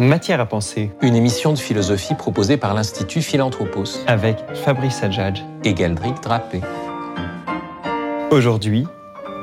Matière 0.00 0.40
à 0.40 0.46
penser, 0.46 0.90
Une 1.02 1.14
émission 1.14 1.52
de 1.52 1.58
philosophie 1.58 2.14
proposée 2.14 2.56
par 2.56 2.72
l'Institut 2.72 3.20
Philanthropos 3.20 3.84
avec 4.06 4.38
Fabrice 4.54 5.02
Adjadj. 5.02 5.44
et 5.62 5.74
Galdric 5.74 6.22
Drapé. 6.22 6.62
Aujourd'hui, 8.30 8.86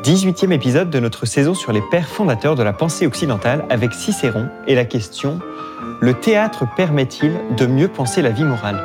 18e 0.02 0.52
épisode 0.52 0.90
de 0.90 1.00
notre 1.00 1.28
saison 1.28 1.54
sur 1.54 1.74
les 1.74 1.84
pères 1.92 2.08
fondateurs 2.08 2.56
de 2.56 2.64
la 2.64 2.74
pensée 2.74 3.06
occidentale 3.06 3.66
avec 3.70 3.94
Cicéron 3.94 4.50
et 4.66 4.74
la 4.74 4.86
question 4.86 5.38
Le 6.02 6.16
théâtre 6.16 6.66
permet-il 6.76 7.38
de 7.56 7.68
mieux 7.68 7.88
penser 7.88 8.24
la 8.24 8.32
vie 8.32 8.44
morale? 8.44 8.82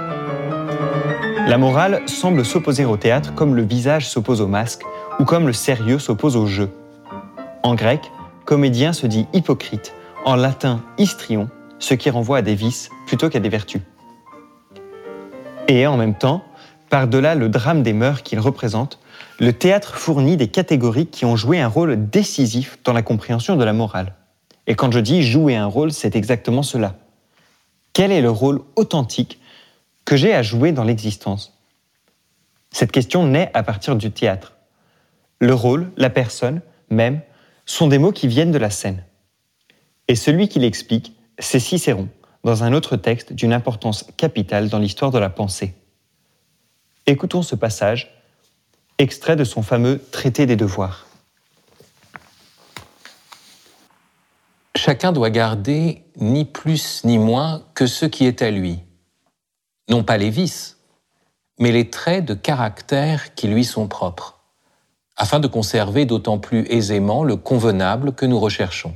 La 1.48 1.56
morale 1.56 2.02
semble 2.06 2.44
s'opposer 2.44 2.84
au 2.84 2.98
théâtre 2.98 3.34
comme 3.34 3.56
le 3.56 3.62
visage 3.62 4.10
s'oppose 4.10 4.42
au 4.42 4.46
masque 4.46 4.82
ou 5.18 5.24
comme 5.24 5.46
le 5.46 5.54
sérieux 5.54 5.98
s'oppose 5.98 6.36
au 6.36 6.44
jeu. 6.44 6.68
En 7.62 7.74
grec, 7.74 8.12
comédien 8.44 8.92
se 8.92 9.06
dit 9.06 9.26
hypocrite, 9.32 9.94
en 10.26 10.36
latin 10.36 10.82
histrion, 10.98 11.48
ce 11.82 11.94
qui 11.94 12.10
renvoie 12.10 12.38
à 12.38 12.42
des 12.42 12.54
vices 12.54 12.90
plutôt 13.06 13.28
qu'à 13.28 13.40
des 13.40 13.48
vertus. 13.48 13.82
Et 15.66 15.86
en 15.86 15.96
même 15.96 16.14
temps, 16.14 16.44
par-delà 16.88 17.34
le 17.34 17.48
drame 17.48 17.82
des 17.82 17.92
mœurs 17.92 18.22
qu'il 18.22 18.38
représente, 18.38 19.00
le 19.40 19.52
théâtre 19.52 19.96
fournit 19.96 20.36
des 20.36 20.46
catégories 20.46 21.08
qui 21.08 21.24
ont 21.24 21.34
joué 21.34 21.60
un 21.60 21.66
rôle 21.66 22.08
décisif 22.08 22.78
dans 22.84 22.92
la 22.92 23.02
compréhension 23.02 23.56
de 23.56 23.64
la 23.64 23.72
morale. 23.72 24.14
Et 24.68 24.76
quand 24.76 24.92
je 24.92 25.00
dis 25.00 25.22
jouer 25.24 25.56
un 25.56 25.66
rôle, 25.66 25.92
c'est 25.92 26.14
exactement 26.14 26.62
cela. 26.62 26.94
Quel 27.92 28.12
est 28.12 28.22
le 28.22 28.30
rôle 28.30 28.62
authentique 28.76 29.40
que 30.04 30.16
j'ai 30.16 30.32
à 30.32 30.42
jouer 30.42 30.70
dans 30.70 30.84
l'existence? 30.84 31.58
Cette 32.70 32.92
question 32.92 33.26
naît 33.26 33.50
à 33.54 33.64
partir 33.64 33.96
du 33.96 34.12
théâtre. 34.12 34.54
Le 35.40 35.52
rôle, 35.52 35.90
la 35.96 36.10
personne, 36.10 36.60
même, 36.90 37.20
sont 37.66 37.88
des 37.88 37.98
mots 37.98 38.12
qui 38.12 38.28
viennent 38.28 38.52
de 38.52 38.58
la 38.58 38.70
scène. 38.70 39.02
Et 40.06 40.14
celui 40.14 40.48
qui 40.48 40.60
l'explique, 40.60 41.16
c'est 41.42 41.60
Cicéron, 41.60 42.08
dans 42.44 42.64
un 42.64 42.72
autre 42.72 42.96
texte 42.96 43.32
d'une 43.32 43.52
importance 43.52 44.04
capitale 44.16 44.68
dans 44.68 44.78
l'histoire 44.78 45.10
de 45.10 45.18
la 45.18 45.30
pensée. 45.30 45.74
Écoutons 47.06 47.42
ce 47.42 47.54
passage, 47.54 48.10
extrait 48.98 49.36
de 49.36 49.44
son 49.44 49.62
fameux 49.62 50.00
Traité 50.12 50.46
des 50.46 50.56
devoirs. 50.56 51.06
Chacun 54.76 55.12
doit 55.12 55.30
garder 55.30 56.04
ni 56.16 56.44
plus 56.44 57.04
ni 57.04 57.18
moins 57.18 57.62
que 57.74 57.86
ce 57.86 58.06
qui 58.06 58.26
est 58.26 58.42
à 58.42 58.50
lui. 58.50 58.80
Non 59.88 60.02
pas 60.04 60.16
les 60.16 60.30
vices, 60.30 60.78
mais 61.58 61.72
les 61.72 61.90
traits 61.90 62.24
de 62.24 62.34
caractère 62.34 63.34
qui 63.34 63.48
lui 63.48 63.64
sont 63.64 63.88
propres, 63.88 64.40
afin 65.16 65.38
de 65.38 65.46
conserver 65.46 66.04
d'autant 66.04 66.38
plus 66.38 66.66
aisément 66.68 67.24
le 67.24 67.36
convenable 67.36 68.12
que 68.12 68.26
nous 68.26 68.40
recherchons. 68.40 68.94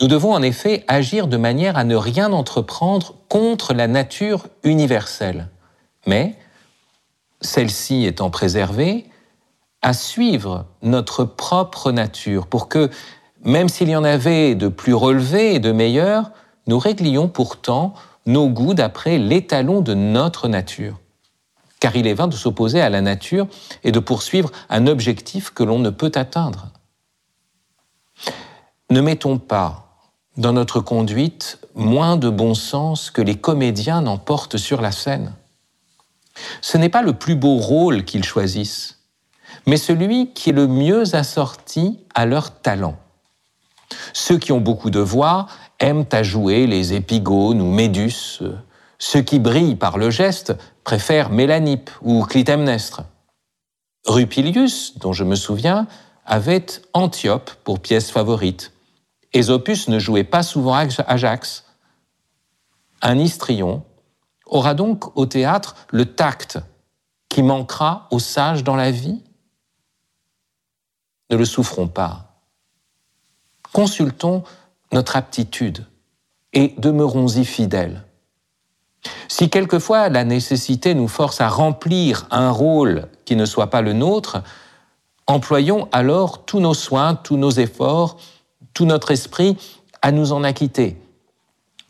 Nous 0.00 0.08
devons 0.08 0.32
en 0.32 0.42
effet 0.42 0.84
agir 0.88 1.28
de 1.28 1.36
manière 1.36 1.76
à 1.76 1.84
ne 1.84 1.94
rien 1.94 2.32
entreprendre 2.32 3.14
contre 3.28 3.74
la 3.74 3.86
nature 3.86 4.46
universelle, 4.64 5.48
mais, 6.06 6.36
celle-ci 7.40 8.04
étant 8.04 8.30
préservée, 8.30 9.06
à 9.82 9.92
suivre 9.92 10.66
notre 10.82 11.24
propre 11.24 11.92
nature 11.92 12.46
pour 12.46 12.68
que, 12.68 12.90
même 13.44 13.68
s'il 13.68 13.88
y 13.88 13.96
en 13.96 14.04
avait 14.04 14.54
de 14.54 14.68
plus 14.68 14.94
relevés 14.94 15.54
et 15.54 15.58
de 15.58 15.72
meilleurs, 15.72 16.30
nous 16.66 16.78
réglions 16.78 17.28
pourtant 17.28 17.94
nos 18.26 18.48
goûts 18.48 18.74
d'après 18.74 19.18
l'étalon 19.18 19.80
de 19.80 19.94
notre 19.94 20.48
nature. 20.48 21.00
Car 21.80 21.96
il 21.96 22.06
est 22.06 22.14
vain 22.14 22.28
de 22.28 22.34
s'opposer 22.34 22.80
à 22.80 22.90
la 22.90 23.00
nature 23.00 23.48
et 23.82 23.90
de 23.90 23.98
poursuivre 23.98 24.52
un 24.68 24.86
objectif 24.86 25.50
que 25.50 25.64
l'on 25.64 25.80
ne 25.80 25.90
peut 25.90 26.12
atteindre. 26.14 26.68
Ne 28.92 29.00
mettons 29.00 29.38
pas 29.38 29.96
dans 30.36 30.52
notre 30.52 30.80
conduite 30.80 31.58
moins 31.74 32.18
de 32.18 32.28
bon 32.28 32.52
sens 32.52 33.10
que 33.10 33.22
les 33.22 33.36
comédiens 33.36 34.02
n'en 34.02 34.18
portent 34.18 34.58
sur 34.58 34.82
la 34.82 34.92
scène. 34.92 35.32
Ce 36.60 36.76
n'est 36.76 36.90
pas 36.90 37.00
le 37.00 37.14
plus 37.14 37.34
beau 37.34 37.56
rôle 37.56 38.04
qu'ils 38.04 38.22
choisissent, 38.22 38.98
mais 39.64 39.78
celui 39.78 40.34
qui 40.34 40.50
est 40.50 40.52
le 40.52 40.66
mieux 40.66 41.14
assorti 41.14 42.00
à 42.14 42.26
leur 42.26 42.60
talent. 42.60 42.98
Ceux 44.12 44.36
qui 44.36 44.52
ont 44.52 44.60
beaucoup 44.60 44.90
de 44.90 45.00
voix 45.00 45.46
aiment 45.80 46.04
à 46.12 46.22
jouer 46.22 46.66
les 46.66 46.92
épigones 46.92 47.62
ou 47.62 47.72
Médus. 47.72 48.42
Ceux 48.98 49.22
qui 49.22 49.38
brillent 49.38 49.76
par 49.76 49.96
le 49.96 50.10
geste 50.10 50.52
préfèrent 50.84 51.30
Mélanippe 51.30 51.88
ou 52.02 52.26
Clytemnestre. 52.26 53.04
Rupilius, 54.06 54.98
dont 54.98 55.14
je 55.14 55.24
me 55.24 55.34
souviens, 55.34 55.86
avait 56.26 56.66
Antiope 56.92 57.52
pour 57.64 57.80
pièce 57.80 58.10
favorite. 58.10 58.70
Aesopus 59.32 59.88
ne 59.88 59.98
jouait 59.98 60.24
pas 60.24 60.42
souvent 60.42 60.74
Ajax. 60.74 61.64
Un 63.00 63.18
histrion 63.18 63.84
aura 64.46 64.74
donc 64.74 65.16
au 65.16 65.26
théâtre 65.26 65.76
le 65.90 66.06
tact 66.06 66.58
qui 67.28 67.42
manquera 67.42 68.08
aux 68.10 68.18
sages 68.18 68.62
dans 68.62 68.76
la 68.76 68.90
vie 68.90 69.22
Ne 71.30 71.36
le 71.36 71.44
souffrons 71.44 71.88
pas. 71.88 72.42
Consultons 73.72 74.44
notre 74.92 75.16
aptitude 75.16 75.86
et 76.52 76.74
demeurons-y 76.76 77.46
fidèles. 77.46 78.04
Si 79.28 79.48
quelquefois 79.48 80.10
la 80.10 80.24
nécessité 80.24 80.94
nous 80.94 81.08
force 81.08 81.40
à 81.40 81.48
remplir 81.48 82.26
un 82.30 82.50
rôle 82.50 83.08
qui 83.24 83.34
ne 83.34 83.46
soit 83.46 83.70
pas 83.70 83.80
le 83.80 83.94
nôtre, 83.94 84.42
employons 85.26 85.88
alors 85.90 86.44
tous 86.44 86.60
nos 86.60 86.74
soins, 86.74 87.14
tous 87.14 87.38
nos 87.38 87.50
efforts, 87.50 88.18
tout 88.74 88.84
notre 88.84 89.10
esprit 89.10 89.56
à 90.00 90.12
nous 90.12 90.32
en 90.32 90.44
acquitter. 90.44 90.96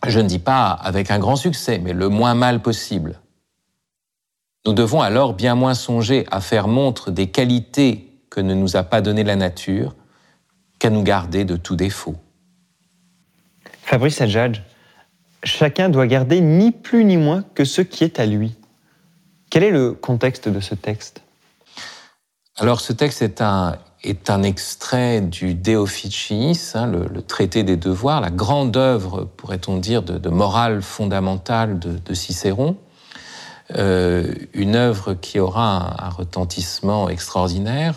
Je 0.06 0.20
ne 0.20 0.28
dis 0.28 0.38
pas 0.38 0.70
avec 0.70 1.10
un 1.10 1.18
grand 1.18 1.36
succès, 1.36 1.78
mais 1.78 1.92
le 1.92 2.08
moins 2.08 2.34
mal 2.34 2.60
possible. 2.60 3.20
Nous 4.66 4.72
devons 4.72 5.00
alors 5.00 5.34
bien 5.34 5.54
moins 5.54 5.74
songer 5.74 6.26
à 6.30 6.40
faire 6.40 6.68
montre 6.68 7.10
des 7.10 7.28
qualités 7.30 8.08
que 8.30 8.40
ne 8.40 8.54
nous 8.54 8.76
a 8.76 8.82
pas 8.82 9.00
données 9.00 9.24
la 9.24 9.36
nature 9.36 9.94
qu'à 10.78 10.90
nous 10.90 11.02
garder 11.02 11.44
de 11.44 11.56
tout 11.56 11.76
défaut. 11.76 12.16
Fabrice 13.82 14.20
Adjadj, 14.20 14.62
chacun 15.44 15.88
doit 15.88 16.06
garder 16.06 16.40
ni 16.40 16.70
plus 16.70 17.04
ni 17.04 17.16
moins 17.16 17.44
que 17.54 17.64
ce 17.64 17.82
qui 17.82 18.04
est 18.04 18.20
à 18.20 18.26
lui. 18.26 18.54
Quel 19.50 19.64
est 19.64 19.70
le 19.70 19.92
contexte 19.92 20.48
de 20.48 20.60
ce 20.60 20.74
texte? 20.74 21.22
Alors 22.56 22.80
ce 22.80 22.92
texte 22.92 23.22
est 23.22 23.40
un, 23.40 23.76
est 24.04 24.30
un 24.30 24.42
extrait 24.42 25.20
du 25.20 25.54
De 25.54 25.76
Officiis, 25.76 26.72
hein, 26.74 26.86
le, 26.86 27.22
traité 27.22 27.62
des 27.62 27.76
devoirs, 27.76 28.20
la 28.20 28.30
grande 28.30 28.76
œuvre, 28.76 29.28
pourrait-on 29.36 29.78
dire, 29.78 30.02
de, 30.02 30.28
morale 30.28 30.82
fondamentale 30.82 31.78
de, 31.78 32.14
Cicéron. 32.14 32.76
Euh, 33.76 34.34
une 34.52 34.74
œuvre 34.74 35.14
qui 35.14 35.38
aura 35.38 36.02
un, 36.02 36.06
un, 36.06 36.10
retentissement 36.10 37.08
extraordinaire. 37.08 37.94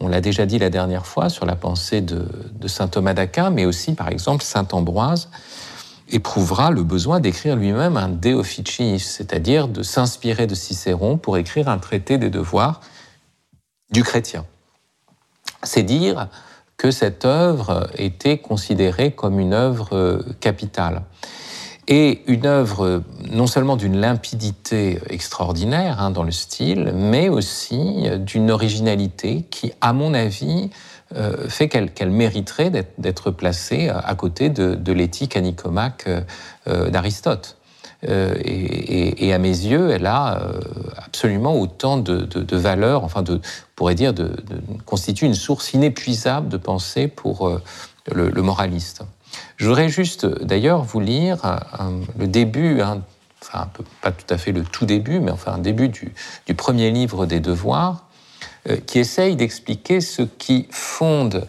On 0.00 0.06
l'a 0.06 0.20
déjà 0.20 0.46
dit 0.46 0.58
la 0.58 0.70
dernière 0.70 1.06
fois 1.06 1.28
sur 1.28 1.44
la 1.44 1.56
pensée 1.56 2.02
de, 2.02 2.28
de 2.52 2.68
saint 2.68 2.86
Thomas 2.86 3.14
d'Aquin, 3.14 3.50
mais 3.50 3.64
aussi, 3.64 3.94
par 3.94 4.08
exemple, 4.08 4.44
saint 4.44 4.68
Ambroise 4.70 5.28
éprouvera 6.10 6.70
le 6.70 6.84
besoin 6.84 7.20
d'écrire 7.20 7.56
lui-même 7.56 7.96
un 7.96 8.08
De 8.08 8.34
Officiis, 8.34 9.00
c'est-à-dire 9.00 9.66
de 9.66 9.82
s'inspirer 9.82 10.46
de 10.46 10.54
Cicéron 10.54 11.16
pour 11.18 11.36
écrire 11.36 11.68
un 11.68 11.78
traité 11.78 12.18
des 12.18 12.30
devoirs 12.30 12.80
du 13.90 14.02
chrétien 14.02 14.44
c'est 15.62 15.82
dire 15.82 16.28
que 16.76 16.90
cette 16.90 17.24
œuvre 17.24 17.88
était 17.96 18.38
considérée 18.38 19.10
comme 19.10 19.40
une 19.40 19.52
œuvre 19.52 20.22
capitale. 20.40 21.02
Et 21.90 22.22
une 22.26 22.44
œuvre 22.44 23.02
non 23.30 23.46
seulement 23.46 23.76
d'une 23.76 23.98
limpidité 23.98 25.00
extraordinaire 25.08 26.02
hein, 26.02 26.10
dans 26.10 26.22
le 26.22 26.30
style, 26.30 26.92
mais 26.94 27.30
aussi 27.30 28.06
d'une 28.18 28.50
originalité 28.50 29.46
qui, 29.50 29.72
à 29.80 29.94
mon 29.94 30.12
avis, 30.12 30.70
euh, 31.16 31.48
fait 31.48 31.68
qu'elle 31.68 31.94
qu 31.94 32.04
mériterait 32.04 32.70
d'être 32.98 33.30
placée 33.30 33.88
à 33.88 34.14
côté 34.14 34.50
de, 34.50 34.92
l'éthique 34.92 35.36
anicomaque 35.36 36.06
euh, 36.66 36.90
d'Aristote. 36.90 37.57
Euh, 38.06 38.34
et, 38.44 39.32
à 39.32 39.38
mes 39.38 39.48
yeux, 39.48 39.90
elle 39.90 40.06
a 40.06 40.40
euh, 40.40 40.60
absolument 40.96 41.58
autant 41.58 41.98
de, 41.98 42.20
de, 42.20 42.56
valeur, 42.56 43.02
enfin, 43.02 43.24
on 43.28 43.40
pourrait 43.74 43.96
dire, 43.96 44.14
de, 44.14 44.36
constitue 44.86 45.26
une 45.26 45.34
source 45.34 45.74
inépuisable 45.74 46.48
de 46.48 46.56
pensée 46.56 47.08
pour 47.08 47.48
euh, 47.48 47.60
le, 48.12 48.42
moraliste. 48.42 49.02
Je 49.56 49.66
voudrais 49.66 49.88
juste, 49.88 50.26
d'ailleurs, 50.26 50.82
vous 50.82 51.00
lire 51.00 51.60
le 52.18 52.28
début, 52.28 52.80
hein, 52.80 53.02
enfin, 53.42 53.62
un 53.62 53.66
peu, 53.66 53.82
pas 54.00 54.12
tout 54.12 54.32
à 54.32 54.38
fait 54.38 54.52
le 54.52 54.62
tout 54.62 54.86
début, 54.86 55.18
mais 55.18 55.32
enfin 55.32 55.54
un 55.54 55.58
début 55.58 55.88
du, 55.88 56.14
premier 56.56 56.90
livre 56.90 57.26
des 57.26 57.40
Devoirs, 57.40 58.04
qui 58.86 58.98
essaye 58.98 59.34
d'expliquer 59.34 60.00
ce 60.00 60.22
qui 60.22 60.68
fonde 60.70 61.46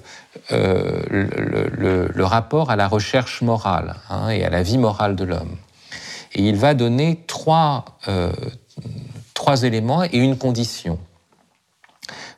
le, 0.50 2.24
rapport 2.24 2.72
à 2.72 2.76
la 2.76 2.88
recherche 2.88 3.42
morale 3.42 3.96
hein, 4.10 4.30
et 4.30 4.44
à 4.44 4.50
la 4.50 4.64
vie 4.64 4.78
morale 4.78 5.16
de 5.16 5.26
l'homme. 5.26 5.58
Et 6.34 6.48
il 6.48 6.56
va 6.56 6.74
donner 6.74 7.24
trois, 7.28 7.86
euh, 8.08 8.32
trois 9.34 9.64
éléments 9.64 10.04
et 10.04 10.18
une 10.18 10.38
condition. 10.38 11.00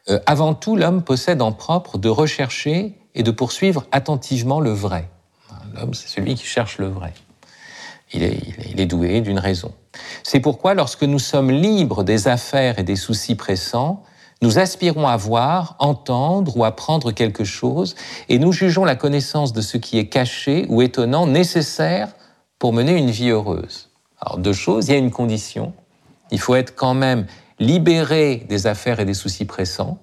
Euh, 0.10 0.20
avant 0.26 0.54
tout, 0.54 0.76
l'homme 0.76 1.04
possède 1.04 1.42
en 1.42 1.52
propre 1.52 1.98
de 1.98 2.10
rechercher 2.10 2.98
et 3.16 3.24
de 3.24 3.32
poursuivre 3.32 3.86
attentivement 3.92 4.60
le 4.60 4.72
vrai. 4.72 5.10
L'homme, 5.76 5.94
c'est 5.94 6.08
celui 6.08 6.36
qui 6.36 6.46
cherche 6.46 6.78
le 6.78 6.88
vrai. 6.88 7.14
Il 8.14 8.24
est, 8.24 8.40
il 8.70 8.80
est 8.82 8.86
doué 8.86 9.22
d'une 9.22 9.40
raison. 9.40 9.74
C'est 10.24 10.40
pourquoi, 10.40 10.74
lorsque 10.74 11.04
nous 11.04 11.20
sommes 11.20 11.52
libres 11.52 12.04
des 12.04 12.28
affaires 12.28 12.80
et 12.80 12.84
des 12.84 12.96
soucis 12.96 13.36
pressants, 13.36 14.04
nous 14.42 14.58
aspirons 14.58 15.08
à 15.08 15.18
voir, 15.18 15.76
entendre 15.80 16.58
ou 16.58 16.66
apprendre 16.66 17.12
quelque 17.12 17.44
chose, 17.44 17.96
et 18.28 18.40
nous 18.40 18.52
jugeons 18.52 18.84
la 18.84 18.96
connaissance 18.96 19.54
de 19.54 19.62
ce 19.62 19.78
qui 19.78 20.00
est 20.00 20.08
caché 20.08 20.66
ou 20.68 20.82
étonnant 20.82 21.28
nécessaire 21.28 22.10
pour 22.62 22.74
mener 22.74 22.96
une 22.96 23.10
vie 23.10 23.30
heureuse. 23.30 23.90
Alors 24.20 24.38
deux 24.38 24.54
choses, 24.54 24.88
il 24.88 24.92
y 24.92 24.94
a 24.94 25.00
une 25.00 25.10
condition, 25.10 25.74
il 26.30 26.40
faut 26.40 26.54
être 26.54 26.76
quand 26.76 26.94
même 26.94 27.26
libéré 27.58 28.46
des 28.48 28.68
affaires 28.68 29.00
et 29.00 29.06
des 29.06 29.16
soucis 29.16 29.46
pressants 29.46 29.98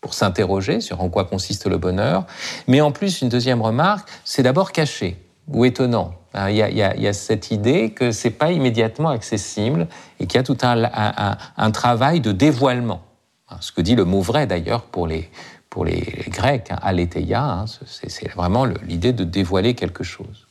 pour 0.00 0.12
s'interroger 0.12 0.80
sur 0.80 1.00
en 1.00 1.08
quoi 1.10 1.26
consiste 1.26 1.68
le 1.68 1.78
bonheur, 1.78 2.26
mais 2.66 2.80
en 2.80 2.90
plus 2.90 3.22
une 3.22 3.28
deuxième 3.28 3.62
remarque, 3.62 4.08
c'est 4.24 4.42
d'abord 4.42 4.72
caché 4.72 5.16
ou 5.46 5.64
étonnant. 5.64 6.14
Hein, 6.34 6.50
il 6.50 6.56
y, 6.56 7.06
a, 7.06 7.12
cette 7.12 7.52
idée 7.52 7.90
que 7.90 8.10
c'est 8.10 8.30
pas 8.30 8.50
immédiatement 8.50 9.10
accessible 9.10 9.86
et 10.18 10.26
qu'il 10.26 10.38
y 10.38 10.40
a 10.40 10.42
tout 10.42 10.58
un 10.60 11.70
travail 11.70 12.20
de 12.20 12.32
dévoilement. 12.32 13.02
Hein, 13.48 13.58
ce 13.60 13.70
que 13.70 13.80
dit 13.80 13.94
le 13.94 14.04
mot 14.04 14.22
vrai 14.22 14.48
d'ailleurs 14.48 14.82
pour 14.82 15.06
les, 15.06 15.30
pour 15.70 15.84
les, 15.84 16.24
Grecs, 16.30 16.68
hein, 16.72 16.80
aletheia, 16.82 17.44
hein, 17.44 17.64
c'est 17.86 18.28
vraiment 18.32 18.64
l'idée 18.64 19.12
de 19.12 19.22
dévoiler 19.22 19.74
quelque 19.74 20.02
chose. 20.02 20.45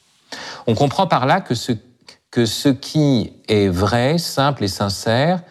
On 0.68 0.76
comprend 0.76 1.08
par 1.08 1.26
là 1.26 1.42
que 1.42 1.56
ce, 1.56 2.70
qui 2.70 3.34
est 3.48 3.68
vrai, 3.68 4.18
simple 4.18 4.64
et 4.64 4.68
sincère 4.68 5.42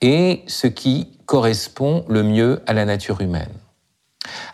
est 0.00 0.42
ce 0.46 0.66
qui 0.66 1.18
correspond 1.26 2.04
le 2.08 2.22
mieux 2.22 2.62
à 2.66 2.72
la 2.72 2.84
nature 2.84 3.20
humaine. 3.20 3.52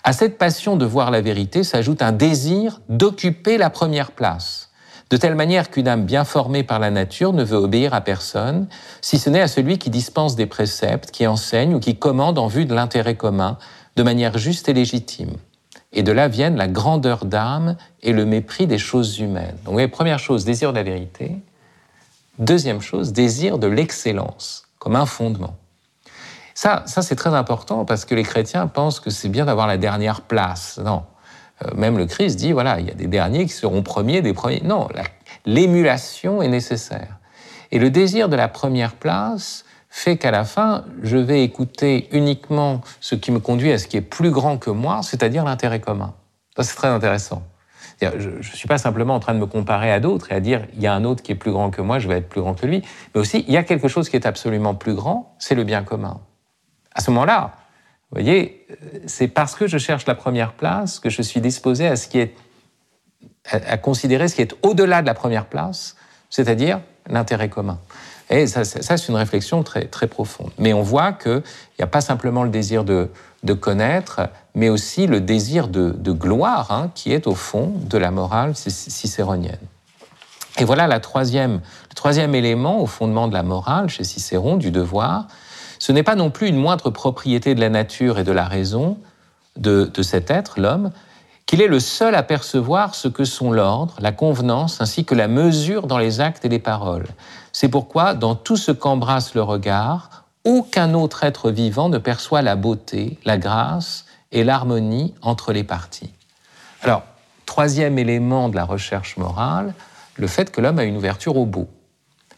À 0.05 0.12
cette 0.12 0.38
passion 0.38 0.76
de 0.76 0.84
voir 0.84 1.11
la 1.11 1.20
vérité 1.20 1.64
s'ajoute 1.64 2.02
un 2.02 2.12
désir 2.12 2.81
d'occuper 2.88 3.58
la 3.58 3.70
première 3.70 4.12
place 4.12 4.70
de 5.11 5.16
telle 5.16 5.34
manière 5.34 5.70
qu'une 5.70 5.87
âme 5.87 6.06
bien 6.06 6.25
formée 6.25 6.62
par 6.62 6.78
la 6.78 6.90
nature 6.90 7.32
ne 7.32 7.44
veut 7.44 7.56
obéir 7.56 7.94
à 7.94 8.00
personne, 8.00 8.67
si 9.00 9.19
ce 9.19 9.31
n'est 9.31 9.40
à 9.40 9.49
celui 9.49 9.78
qui 9.78 9.90
dispense 9.90 10.34
des 10.34 10.46
préceptes, 10.46 11.10
qui 11.10 11.26
enseigne 11.26 11.75
ou 11.75 11.78
qui 11.78 11.96
commande 11.96 12.38
en 12.38 12.46
vue 12.46 12.64
de 12.64 12.75
l'intérêt 12.75 13.14
commun, 13.14 13.58
de 13.96 14.02
manière 14.02 14.38
juste 14.38 14.69
et 14.69 14.72
légitime. 14.72 15.37
Et 15.94 16.02
de 16.02 16.12
là 16.12 16.29
viennent 16.29 16.56
la 16.56 16.69
grandeur 16.69 17.25
d'âme 17.25 17.76
et 18.02 18.12
le 18.12 18.26
mépris 18.26 18.67
des 18.67 18.79
choses 18.79 19.20
humaines. 19.20 19.56
Donc, 19.64 19.75
voyez, 19.75 19.88
première 19.88 20.19
chose, 20.19 20.44
désir 20.44 20.73
de 20.73 20.76
la 20.76 20.82
vérité. 20.82 21.37
Deuxième 22.38 22.81
chose, 22.81 23.12
désir 23.12 23.58
de 23.58 23.69
l'excellence, 23.69 24.64
comme 24.79 24.96
un 24.96 25.06
fondement. 25.06 25.56
Ça, 26.55 26.82
ça 26.87 27.02
c'est 27.02 27.17
très 27.17 27.35
important 27.35 27.85
parce 27.85 28.05
que 28.05 28.14
les 28.14 28.25
chrétiens 28.25 28.67
pensent 28.67 29.00
que 29.00 29.11
c'est 29.11 29.29
bien 29.29 29.44
d'avoir 29.44 29.67
la 29.67 29.76
dernière 29.76 30.20
place. 30.20 30.81
Non, 30.85 31.05
euh, 31.64 31.70
même 31.76 31.96
le 31.96 32.06
Christ 32.06 32.37
dit, 32.37 32.52
voilà, 32.52 32.81
il 32.81 32.87
y 32.87 32.91
a 32.91 32.94
des 32.94 33.06
derniers 33.06 33.46
qui 33.46 33.52
seront 33.52 33.82
premiers 33.82 34.23
des 34.23 34.32
premiers. 34.32 34.62
Non, 34.64 34.88
l'émulation 35.46 36.43
est 36.43 36.49
nécessaire. 36.49 37.19
Et 37.70 37.79
le 37.79 37.91
désir 37.91 38.29
de 38.29 38.37
la 38.37 38.49
première 38.49 38.94
place 38.94 39.64
fait 39.96 40.17
qu'à 40.17 40.32
la 40.32 40.44
fin, 40.44 40.85
je 41.05 41.17
vais 41.17 41.44
écouter 41.44 42.08
uniquement 42.11 42.81
ce 42.99 43.14
qui 43.14 43.31
me 43.31 43.38
conduit 43.38 43.70
à 43.70 43.79
ce 43.79 43.87
qui 43.87 43.96
est 43.96 44.00
plus 44.00 44.32
grand 44.32 44.58
que 44.58 44.70
moi, 44.70 45.02
c'est-à-dire 45.05 45.44
l'intérêt 45.44 45.81
commun. 45.81 46.14
Ça, 46.56 46.64
c'est 46.64 46.75
très 46.75 46.88
intéressant. 46.88 47.44
Je 48.02 48.29
ne 48.29 48.43
suis 48.43 48.67
pas 48.67 48.76
simplement 48.76 49.14
en 49.14 49.20
train 49.20 49.35
de 49.35 49.38
me 49.38 49.46
comparer 49.46 49.93
à 49.93 50.00
d'autres 50.00 50.32
et 50.32 50.35
à 50.35 50.41
dire 50.41 50.67
il 50.75 50.82
y 50.82 50.88
a 50.88 50.93
un 50.93 51.05
autre 51.05 51.23
qui 51.23 51.31
est 51.31 51.37
plus 51.37 51.52
grand 51.52 51.70
que 51.70 51.81
moi, 51.81 52.00
je 52.00 52.08
vais 52.08 52.17
être 52.17 52.29
plus 52.29 52.41
grand 52.41 52.55
que 52.55 52.67
lui, 52.67 52.82
mais 53.14 53.20
aussi 53.20 53.44
il 53.46 53.55
y 53.55 53.56
a 53.56 53.62
quelque 53.62 53.87
chose 53.87 54.08
qui 54.08 54.17
est 54.17 54.26
absolument 54.26 54.75
plus 54.75 54.94
grand, 54.94 55.37
c'est 55.38 55.55
le 55.55 55.62
bien 55.62 55.85
commun. 55.85 56.20
À 56.93 57.00
ce 57.00 57.12
moment-là, 57.12 57.52
vous 58.11 58.20
voyez, 58.20 58.67
c'est 59.06 59.29
parce 59.29 59.55
que 59.55 59.69
je 59.69 59.79
cherche 59.79 60.06
la 60.06 60.17
première 60.17 60.55
place 60.55 60.99
que 60.99 61.08
je 61.08 61.23
suis 61.23 61.41
disposé 61.41 61.87
à 61.87 61.94
ce 61.94 62.08
qui 62.08 62.19
est 62.19 62.35
à, 63.49 63.79
considérer 63.79 64.26
ce 64.26 64.35
qui 64.35 64.43
est 64.43 64.56
au-delà 64.62 65.02
de 65.02 65.06
la 65.06 65.14
première 65.14 65.46
place, 65.46 65.94
c'est-à-dire 66.31 66.81
l'intérêt 67.06 67.49
commun. 67.49 67.79
Et 68.31 68.47
ça, 68.47 68.65
c'est 68.65 69.09
une 69.09 69.17
réflexion 69.17 69.62
très, 69.62 69.85
très 69.87 70.06
profonde. 70.06 70.50
Mais 70.59 70.73
on 70.73 70.82
voit 70.82 71.12
qu'il 71.12 71.43
n'y 71.79 71.82
a 71.82 71.87
pas 71.87 72.00
simplement 72.00 72.43
le 72.43 72.50
désir 72.50 72.85
de, 72.85 73.11
de, 73.43 73.53
connaître, 73.53 74.23
mais 74.55 74.71
aussi 74.71 75.06
le 75.06 75.21
désir 75.21 75.69
de, 75.69 75.91
de 75.91 76.12
gloire, 76.12 76.71
hein, 76.71 76.91
qui 76.94 77.12
est 77.12 77.26
au 77.26 77.35
fond 77.35 77.73
de 77.88 77.99
la 77.99 78.11
morale 78.11 78.55
cicéronienne. 78.56 79.59
Et 80.59 80.65
voilà 80.65 80.87
la 80.87 81.00
troisième, 81.00 81.61
le 81.91 81.94
troisième 81.94 82.35
élément 82.35 82.81
au 82.81 82.87
fondement 82.87 83.29
de 83.29 83.35
la 83.35 83.43
morale 83.43 83.88
chez 83.88 84.05
Cicéron, 84.05 84.56
du 84.56 84.70
devoir, 84.70 85.27
ce 85.79 85.93
n'est 85.93 86.03
pas 86.03 86.15
non 86.15 86.31
plus 86.31 86.49
une 86.49 86.56
moindre 86.56 86.91
propriété 86.91 87.55
de 87.55 87.61
la 87.61 87.69
nature 87.69 88.19
et 88.19 88.25
de 88.25 88.32
la 88.32 88.44
raison 88.44 88.97
de, 89.56 89.91
cet 90.03 90.31
être, 90.31 90.59
l'homme, 90.59 90.91
qu'il 91.46 91.61
est 91.61 91.69
le 91.69 91.81
seul 91.81 92.14
à 92.14 92.23
percevoir 92.23 92.94
ce 92.94 93.08
que 93.08 93.25
sont 93.25 93.52
l'ordre, 93.52 93.96
la 94.00 94.12
convenance, 94.12 94.81
ainsi 94.81 95.05
que 95.05 95.14
la 95.14 95.29
mesure 95.29 95.87
dans 95.87 95.99
les 95.99 96.20
actes 96.20 96.44
et 96.44 96.49
les 96.49 96.58
paroles. 96.58 97.06
C'est 97.52 97.69
pourquoi, 97.69 98.14
dans 98.14 98.35
tout 98.35 98.56
ce 98.56 98.73
qu'embrasse 98.73 99.35
le 99.35 99.43
regard, 99.43 100.25
aucun 100.44 100.94
autre 100.94 101.25
être 101.25 101.50
vivant 101.50 101.88
ne 101.88 101.99
perçoit 101.99 102.43
la 102.43 102.56
beauté, 102.56 103.19
la 103.25 103.38
grâce 103.38 104.06
et 104.32 104.44
l'harmonie 104.44 105.14
entre 105.23 105.52
les 105.52 105.64
parties. 105.64 106.12
Alors, 106.82 107.02
troisième 107.46 107.99
élément 107.99 108.49
de 108.49 108.56
la 108.56 108.64
recherche 108.64 109.17
morale, 109.17 109.75
le 110.17 110.26
fait 110.26 110.50
que 110.50 110.61
l'homme 110.61 110.79
a 110.79 110.85
une 110.85 110.96
ouverture 110.96 111.37
au 111.37 111.46
beau, 111.46 111.69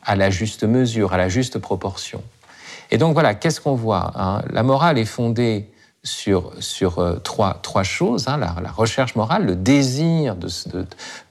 à 0.04 0.16
la 0.16 0.30
juste 0.30 0.64
mesure, 0.64 1.12
à 1.12 1.16
la 1.16 1.28
juste 1.28 1.58
proportion. 1.58 2.22
Et 2.90 2.98
donc 2.98 3.14
voilà, 3.14 3.34
qu'est-ce 3.34 3.60
qu'on 3.60 3.74
voit 3.74 4.12
hein? 4.14 4.42
La 4.50 4.62
morale 4.62 4.98
est 4.98 5.04
fondée 5.04 5.70
sur, 6.06 6.52
sur 6.60 7.00
euh, 7.00 7.16
trois, 7.16 7.58
trois 7.62 7.82
choses, 7.82 8.28
hein, 8.28 8.38
la, 8.38 8.70
recherche 8.70 9.16
morale, 9.16 9.44
le 9.44 9.56
désir 9.56 10.36
de, 10.36 10.48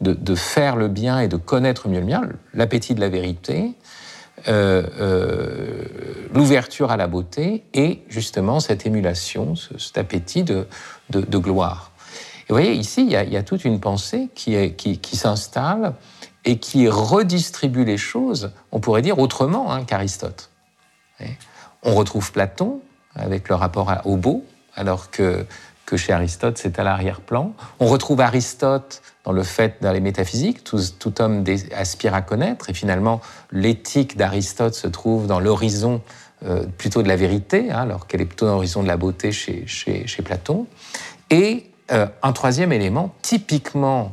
de, 0.01 0.13
de, 0.13 0.35
faire 0.35 0.75
le 0.75 0.89
bien 0.89 1.19
et 1.19 1.27
de 1.27 1.37
connaître 1.37 1.87
mieux 1.87 2.01
le 2.01 2.05
bien, 2.05 2.29
l'appétit 2.53 2.93
de 2.93 2.99
la 2.99 3.09
vérité, 3.09 3.73
euh, 4.49 4.83
euh, 4.99 5.85
l'ouverture 6.33 6.91
à 6.91 6.97
la 6.97 7.07
beauté 7.07 7.63
et 7.73 8.03
justement 8.09 8.59
cette 8.59 8.85
émulation, 8.85 9.55
cet 9.55 9.97
appétit 9.97 10.43
de, 10.43 10.67
gloire. 11.09 11.91
Et 12.41 12.53
vous 12.53 12.55
voyez, 12.55 12.73
ici, 12.73 13.01
il 13.01 13.11
y, 13.11 13.37
a, 13.37 13.43
toute 13.43 13.65
une 13.65 13.79
pensée 13.79 14.29
qui, 14.35 14.75
qui 14.75 15.15
s'installe 15.15 15.93
et 16.43 16.59
qui 16.59 16.89
redistribue 16.89 17.85
les 17.85 17.97
choses, 17.97 18.51
on 18.71 18.79
pourrait 18.79 19.01
dire 19.01 19.17
autrement 19.17 19.71
hein, 19.71 19.83
qu'Aristote. 19.83 20.51
On 21.81 21.95
retrouve 21.95 22.31
Platon 22.31 22.81
avec 23.15 23.49
le 23.49 23.55
rapport 23.55 23.91
au 24.03 24.17
beau, 24.17 24.43
alors 24.75 25.11
que, 25.11 25.45
chez 25.95 26.13
Aristote, 26.13 26.57
c'est 26.57 26.79
à 26.79 26.83
l'arrière-plan. 26.83 27.53
On 27.79 27.85
retrouve 27.85 28.21
Aristote 28.21 29.01
dans 29.23 29.31
le 29.31 29.43
fait, 29.43 29.77
dans 29.81 29.91
les 29.91 30.01
métaphysiques, 30.01 30.63
tout, 30.63 31.21
homme 31.21 31.43
aspire 31.75 32.13
à 32.13 32.21
connaître, 32.21 32.69
et 32.69 32.73
finalement, 32.73 33.21
l'éthique 33.51 34.17
d'Aristote 34.17 34.73
se 34.73 34.87
trouve 34.87 35.27
dans 35.27 35.39
l'horizon 35.39 36.01
euh, 36.45 36.65
plutôt 36.77 37.01
de 37.01 37.07
la 37.07 37.15
vérité, 37.15 37.71
hein, 37.71 37.79
alors 37.79 38.07
qu'elle 38.07 38.21
est 38.21 38.25
plutôt 38.25 38.45
dans 38.45 38.53
l'horizon 38.53 38.83
de 38.83 38.87
la 38.87 38.97
beauté 38.97 39.31
chez, 39.31 40.21
Platon. 40.23 40.67
Et 41.29 41.71
euh, 41.91 42.07
un 42.21 42.33
troisième 42.33 42.71
élément, 42.71 43.13
typiquement 43.21 44.11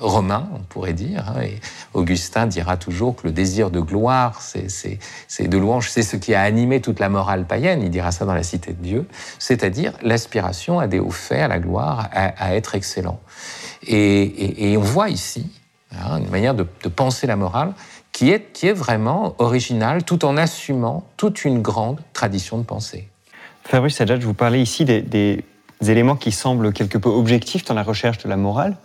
romain, 0.00 0.48
on 0.54 0.60
pourrait 0.60 0.92
dire. 0.92 1.24
Hein, 1.28 1.42
et 1.42 1.60
Augustin 1.94 2.46
dira 2.46 2.76
toujours 2.76 3.16
que 3.16 3.26
le 3.26 3.32
désir 3.32 3.70
de 3.70 3.80
gloire, 3.80 4.40
c'est 4.42 5.48
de 5.48 5.58
louange, 5.58 5.90
c'est 5.90 6.02
ce 6.02 6.16
qui 6.16 6.34
a 6.34 6.42
animé 6.42 6.80
toute 6.80 7.00
la 7.00 7.08
morale 7.08 7.44
païenne. 7.46 7.82
Il 7.82 7.90
dira 7.90 8.12
ça 8.12 8.24
dans 8.24 8.34
la 8.34 8.42
Cité 8.42 8.72
de 8.72 8.82
Dieu, 8.82 9.06
c'est-à-dire 9.38 9.92
l'aspiration 10.02 10.78
à 10.78 10.86
des 10.86 10.98
hauts 10.98 11.10
faits, 11.10 11.42
à 11.42 11.48
la 11.48 11.58
gloire, 11.58 12.08
à, 12.12 12.54
être 12.54 12.74
excellent. 12.74 13.20
Et, 13.86 14.76
on 14.76 14.80
voit 14.80 15.08
ici 15.08 15.50
hein, 15.92 16.18
une 16.18 16.30
manière 16.30 16.54
de, 16.54 16.64
penser 16.88 17.26
la 17.26 17.36
morale 17.36 17.72
qui 18.12 18.30
est, 18.30 18.52
qui 18.52 18.66
est 18.66 18.72
vraiment 18.72 19.34
originale, 19.38 20.04
tout 20.04 20.24
en 20.24 20.36
assumant 20.36 21.04
toute 21.16 21.44
une 21.44 21.60
grande 21.60 22.00
tradition 22.12 22.58
de 22.58 22.62
pensée. 22.62 23.08
Fabrice 23.64 23.96
Sajad, 23.96 24.22
vous 24.22 24.32
parlez 24.32 24.60
ici 24.60 24.84
des 24.84 25.44
éléments 25.84 26.16
qui 26.16 26.32
semblent 26.32 26.72
quelque 26.72 26.98
peu 26.98 27.10
objectifs 27.10 27.64
dans 27.64 27.74
la 27.74 27.82
recherche 27.82 28.18
de 28.18 28.28
la 28.28 28.36
morale 28.36 28.76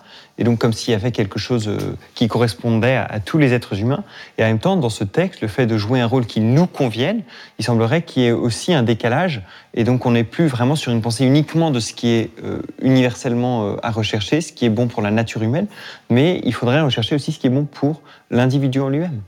et 0.41 0.43
donc 0.43 0.57
comme 0.57 0.73
s'il 0.73 0.91
y 0.91 0.95
avait 0.95 1.11
quelque 1.11 1.37
chose 1.37 1.67
euh, 1.67 1.95
qui 2.15 2.27
correspondait 2.27 2.95
à, 2.95 3.19
tous 3.19 3.37
les 3.37 3.53
êtres 3.53 3.79
humains. 3.79 4.03
Et 4.39 4.43
en 4.43 4.47
même 4.47 4.57
temps, 4.57 4.75
dans 4.75 4.89
ce 4.89 5.03
texte, 5.03 5.41
le 5.41 5.47
fait 5.47 5.67
de 5.67 5.77
jouer 5.77 6.01
un 6.01 6.07
rôle 6.07 6.25
qui 6.25 6.41
nous 6.41 6.65
convienne, 6.65 7.21
il 7.59 7.63
semblerait 7.63 8.01
qu'il 8.01 8.23
y 8.23 8.25
ait 8.25 8.31
aussi 8.31 8.73
un 8.73 8.81
décalage, 8.81 9.43
et 9.75 9.83
donc 9.83 10.07
on 10.07 10.11
n'est 10.11 10.23
plus 10.23 10.47
vraiment 10.47 10.75
sur 10.75 10.91
une 10.91 11.01
pensée 11.03 11.25
uniquement 11.25 11.69
de 11.69 11.79
ce 11.79 11.93
qui 11.93 12.07
est 12.07 12.31
euh, 12.43 12.63
universellement 12.81 13.67
euh, 13.67 13.75
à 13.83 13.91
rechercher, 13.91 14.41
ce 14.41 14.51
qui 14.51 14.65
est 14.65 14.71
bon 14.71 14.87
pour 14.87 15.03
la 15.03 15.11
nature 15.11 15.43
humaine, 15.43 15.67
mais 16.09 16.41
il 16.43 16.55
faudrait 16.55 16.81
rechercher 16.81 17.13
aussi 17.13 17.31
ce 17.31 17.37
qui 17.37 17.45
est 17.45 17.51
bon 17.51 17.65
pour 17.65 18.01
l'individu 18.31 18.79
en 18.79 18.89
lui-même. 18.89 19.21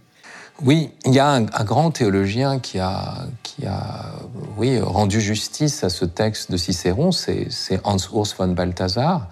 Oui, 0.64 0.90
il 1.06 1.14
y 1.14 1.20
a 1.20 1.30
un, 1.30 1.44
grand 1.44 1.92
théologien 1.92 2.58
qui 2.58 2.80
a, 2.80 3.28
qui 3.44 3.68
a 3.68 4.14
oui, 4.58 4.80
rendu 4.80 5.22
justice 5.22 5.84
à 5.84 5.90
ce 5.90 6.06
texte 6.06 6.52
de 6.52 6.58
Cicéron, 6.58 7.12
c'est 7.12 7.50
Hans 7.84 7.98
Urs 8.16 8.34
von 8.36 8.48
Balthasar, 8.48 9.28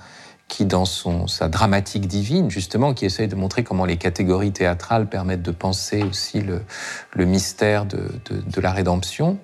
qui, 0.52 0.66
dans 0.66 0.84
sa 0.84 1.48
dramatique 1.48 2.08
divine, 2.08 2.52
justement, 2.52 2.94
qui 2.94 3.06
essaye 3.06 3.30
de 3.30 3.36
montrer 3.36 3.64
comment 3.64 3.86
les 3.86 3.96
catégories 3.96 4.52
théâtrales 4.52 5.08
permettent 5.08 5.42
de 5.42 5.52
penser 5.52 6.04
aussi 6.04 6.42
le, 6.42 7.26
mystère 7.26 7.86
de, 7.86 8.04
de, 8.30 8.62
la 8.62 8.74
rédemption, 8.74 9.38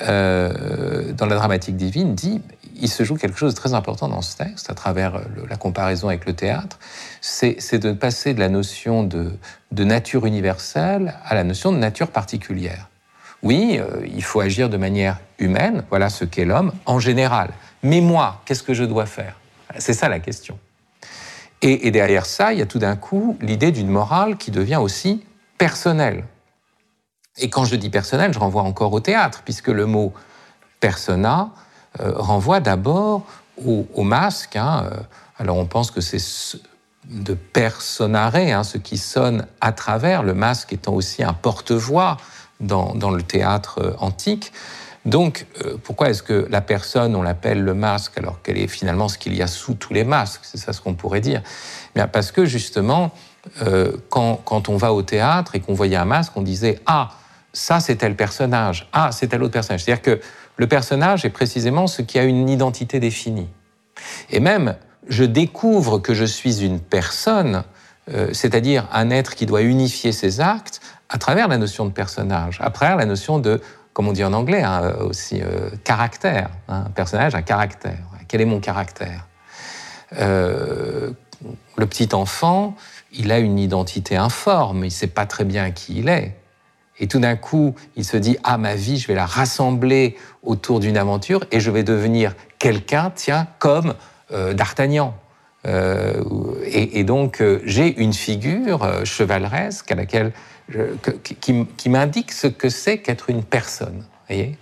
euh, 0.00 1.12
dans 1.12 1.26
la 1.26 1.36
dramatique 1.36 1.76
divine, 1.76 2.16
dit 2.16 2.42
il 2.74 2.88
se 2.88 3.04
joue 3.04 3.14
quelque 3.14 3.38
chose 3.38 3.54
de 3.54 3.56
très 3.56 3.72
important 3.72 4.08
dans 4.08 4.20
ce 4.20 4.36
texte, 4.36 4.68
à 4.68 4.74
travers 4.74 5.20
la 5.48 5.56
comparaison 5.56 6.08
avec 6.08 6.26
le 6.26 6.32
théâtre, 6.32 6.80
c'est 7.20 7.78
de 7.78 7.92
passer 7.92 8.34
de 8.34 8.40
la 8.40 8.48
notion 8.48 9.04
de, 9.04 9.38
nature 9.70 10.26
universelle 10.26 11.14
à 11.24 11.36
la 11.36 11.44
notion 11.44 11.70
de 11.70 11.76
nature 11.76 12.08
particulière. 12.08 12.88
Oui, 13.44 13.78
euh, 13.78 14.04
il 14.12 14.24
faut 14.24 14.40
agir 14.40 14.68
de 14.68 14.76
manière 14.76 15.20
humaine, 15.38 15.84
voilà 15.88 16.08
ce 16.10 16.24
qu'est 16.24 16.44
l'homme 16.44 16.72
en 16.84 16.98
général. 16.98 17.50
Mais 17.84 18.00
moi, 18.00 18.42
qu'est-ce 18.44 18.64
que 18.64 18.74
je 18.74 18.82
dois 18.82 19.06
faire? 19.06 19.36
C'est 19.78 19.94
ça 19.94 20.08
la 20.08 20.20
question. 20.20 20.58
Et, 21.64 21.92
derrière 21.92 22.26
ça, 22.26 22.52
il 22.52 22.58
y 22.58 22.62
a 22.62 22.66
tout 22.66 22.80
d'un 22.80 22.96
coup 22.96 23.36
l'idée 23.40 23.70
d'une 23.70 23.88
morale 23.88 24.36
qui 24.36 24.50
devient 24.50 24.80
aussi 24.82 25.24
personnelle. 25.58 26.24
Et 27.38 27.50
quand 27.50 27.64
je 27.64 27.76
dis 27.76 27.88
personnel, 27.88 28.34
je 28.34 28.38
renvoie 28.40 28.62
encore 28.62 28.92
au 28.92 28.98
théâtre, 28.98 29.42
puisque 29.44 29.68
le 29.68 29.86
mot 29.86 30.12
persona 30.80 31.50
euh, 32.00 32.14
renvoie 32.16 32.58
d'abord 32.58 33.24
au, 33.64 34.02
masque. 34.02 34.56
Hein. 34.56 34.88
Euh, 34.90 34.96
alors 35.38 35.56
on 35.56 35.66
pense 35.66 35.92
que 35.92 36.00
c'est 36.00 36.18
de 37.04 37.34
personare, 37.34 38.34
hein, 38.34 38.64
ce 38.64 38.78
qui 38.78 38.98
sonne 38.98 39.46
à 39.60 39.72
travers, 39.72 40.22
le 40.22 40.34
masque 40.34 40.72
étant 40.72 40.94
aussi 40.94 41.22
un 41.22 41.32
porte-voix 41.32 42.16
dans, 42.60 43.10
le 43.10 43.22
théâtre 43.22 43.80
euh, 43.82 43.94
antique. 43.98 44.52
Donc, 45.04 45.46
pourquoi 45.82 46.10
est-ce 46.10 46.22
que 46.22 46.46
la 46.48 46.60
personne, 46.60 47.16
on 47.16 47.22
l'appelle 47.22 47.62
le 47.62 47.74
masque, 47.74 48.18
alors 48.18 48.40
qu'elle 48.40 48.58
est 48.58 48.68
finalement 48.68 49.08
ce 49.08 49.18
qu'il 49.18 49.34
y 49.34 49.42
a 49.42 49.48
sous 49.48 49.74
tous 49.74 49.92
les 49.92 50.04
masques 50.04 50.42
C'est 50.44 50.58
ça 50.58 50.72
ce 50.72 50.80
qu'on 50.80 50.94
pourrait 50.94 51.20
dire? 51.20 51.42
Bien, 51.94 52.06
parce 52.06 52.30
que 52.30 52.44
justement, 52.44 53.10
quand, 54.10 54.36
quand, 54.44 54.68
on 54.68 54.76
va 54.76 54.92
au 54.92 55.02
théâtre 55.02 55.56
et 55.56 55.60
qu'on 55.60 55.74
voyait 55.74 55.96
un 55.96 56.04
masque, 56.04 56.32
on 56.36 56.42
disait 56.42 56.78
Ah, 56.86 57.10
ça 57.52 57.80
c'est 57.80 57.96
tel 57.96 58.16
personnage, 58.16 58.88
ah 58.92 59.10
c'est 59.12 59.28
tel 59.28 59.42
autre 59.42 59.52
personnage. 59.52 59.84
C'est-à-dire 59.84 60.02
que 60.02 60.20
le 60.56 60.66
personnage 60.66 61.24
est 61.24 61.30
précisément 61.30 61.86
ce 61.86 62.02
qui 62.02 62.18
a 62.18 62.24
une 62.24 62.48
identité 62.48 63.00
définie. 63.00 63.48
Et 64.30 64.40
même, 64.40 64.76
je 65.08 65.24
découvre 65.24 65.98
que 65.98 66.14
je 66.14 66.24
suis 66.24 66.64
une 66.64 66.80
personne, 66.80 67.64
euh, 68.10 68.30
c'est-à-dire 68.32 68.88
un 68.92 69.10
être 69.10 69.34
qui 69.34 69.46
doit 69.46 69.62
unifier 69.62 70.12
ses 70.12 70.40
actes, 70.40 70.80
à 71.08 71.18
travers 71.18 71.48
la 71.48 71.58
notion 71.58 71.84
de 71.84 71.90
personnage, 71.90 72.58
à 72.62 72.70
travers 72.70 72.96
la 72.96 73.04
notion 73.04 73.38
de, 73.38 73.60
comme 73.92 74.08
on 74.08 74.12
dit 74.12 74.24
en 74.24 74.32
anglais 74.32 74.62
hein, 74.62 74.82
euh, 74.84 75.08
aussi, 75.08 75.40
euh, 75.42 75.70
caractère. 75.84 76.50
Hein, 76.68 76.84
un 76.86 76.90
personnage 76.90 77.34
a 77.34 77.42
caractère. 77.42 77.98
Quel 78.28 78.40
est 78.40 78.46
mon 78.46 78.60
caractère 78.60 79.26
Le 80.12 81.14
petit 81.76 82.14
enfant, 82.14 82.74
il 83.12 83.30
a 83.30 83.38
une 83.38 83.58
identité 83.58 84.16
informe, 84.16 84.78
il 84.78 84.88
ne 84.88 84.90
sait 84.90 85.06
pas 85.06 85.26
très 85.26 85.44
bien 85.44 85.70
qui 85.70 85.98
il 85.98 86.08
est. 86.08 86.36
Et 86.98 87.08
tout 87.08 87.18
d'un 87.18 87.36
coup, 87.36 87.74
il 87.96 88.04
se 88.04 88.16
dit 88.16 88.36
Ah, 88.44 88.58
ma 88.58 88.74
vie, 88.74 88.98
je 88.98 89.08
vais 89.08 89.14
la 89.14 89.26
rassembler 89.26 90.16
autour 90.42 90.80
d'une 90.80 90.96
aventure 90.96 91.44
et 91.50 91.60
je 91.60 91.70
vais 91.70 91.82
devenir 91.82 92.34
quelqu'un, 92.58 93.12
tiens, 93.14 93.48
comme 93.58 93.94
euh, 94.32 94.54
D'Artagnan. 94.54 95.14
Euh, 95.66 96.22
et, 96.64 97.04
donc, 97.04 97.40
euh, 97.40 97.60
j'ai 97.64 97.96
une 98.00 98.12
figure 98.12 99.04
chevaleresque 99.04 99.92
à 99.92 99.94
laquelle 99.94 100.32
qui, 101.40 101.88
m'indique 101.88 102.32
ce 102.32 102.46
que 102.46 102.68
c'est 102.68 102.98
qu'être 102.98 103.30
une 103.30 103.44
personne. 103.44 104.04
Voyez 104.28 104.56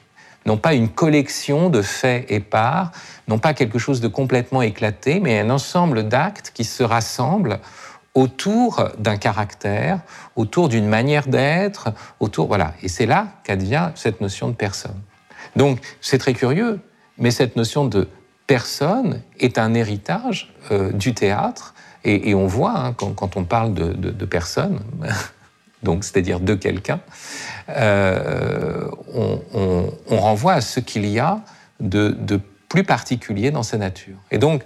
non 0.46 0.56
pas 0.56 0.72
une 0.72 0.88
collection 0.88 1.68
de 1.68 1.82
faits 1.82 2.30
épars, 2.30 2.92
non 3.28 3.38
pas 3.38 3.52
quelque 3.52 3.78
chose 3.78 4.00
de 4.00 4.08
complètement 4.08 4.62
éclaté, 4.62 5.20
mais 5.20 5.38
un 5.38 5.50
ensemble 5.50 6.08
d'actes 6.08 6.50
qui 6.54 6.64
se 6.64 6.82
rassemblent 6.82 7.60
autour 8.14 8.88
d'un 8.98 9.16
caractère, 9.16 10.00
autour 10.36 10.68
d'une 10.68 10.88
manière 10.88 11.28
d'être, 11.28 11.92
autour 12.18 12.48
voilà. 12.48 12.72
Et 12.82 12.88
c'est 12.88 13.06
là 13.06 13.28
qu'advient 13.44 13.92
cette 13.94 14.20
notion 14.20 14.48
de 14.48 14.54
personne. 14.54 14.98
Donc 15.56 15.78
c'est 16.00 16.18
très 16.18 16.32
curieux, 16.32 16.80
mais 17.18 17.30
cette 17.30 17.56
notion 17.56 17.84
de 17.84 18.08
personne 18.50 19.22
est 19.38 19.58
un 19.58 19.74
héritage 19.74 20.52
euh, 20.72 20.90
du 20.90 21.14
théâtre, 21.14 21.72
et, 22.02 22.34
on 22.34 22.48
voit 22.48 22.76
hein, 22.76 22.92
quand, 22.94 23.36
on 23.36 23.44
parle 23.44 23.74
de, 23.74 24.24
personne, 24.24 24.80
donc 25.84 26.02
c'est-à-dire 26.02 26.40
de 26.40 26.54
quelqu'un, 26.54 26.98
euh, 27.68 28.90
on, 29.14 30.16
renvoie 30.16 30.54
à 30.54 30.60
ce 30.62 30.80
qu'il 30.80 31.06
y 31.06 31.20
a 31.20 31.42
de, 31.78 32.40
plus 32.68 32.82
particulier 32.82 33.52
dans 33.52 33.62
sa 33.62 33.78
nature. 33.78 34.16
Et 34.32 34.38
donc, 34.38 34.64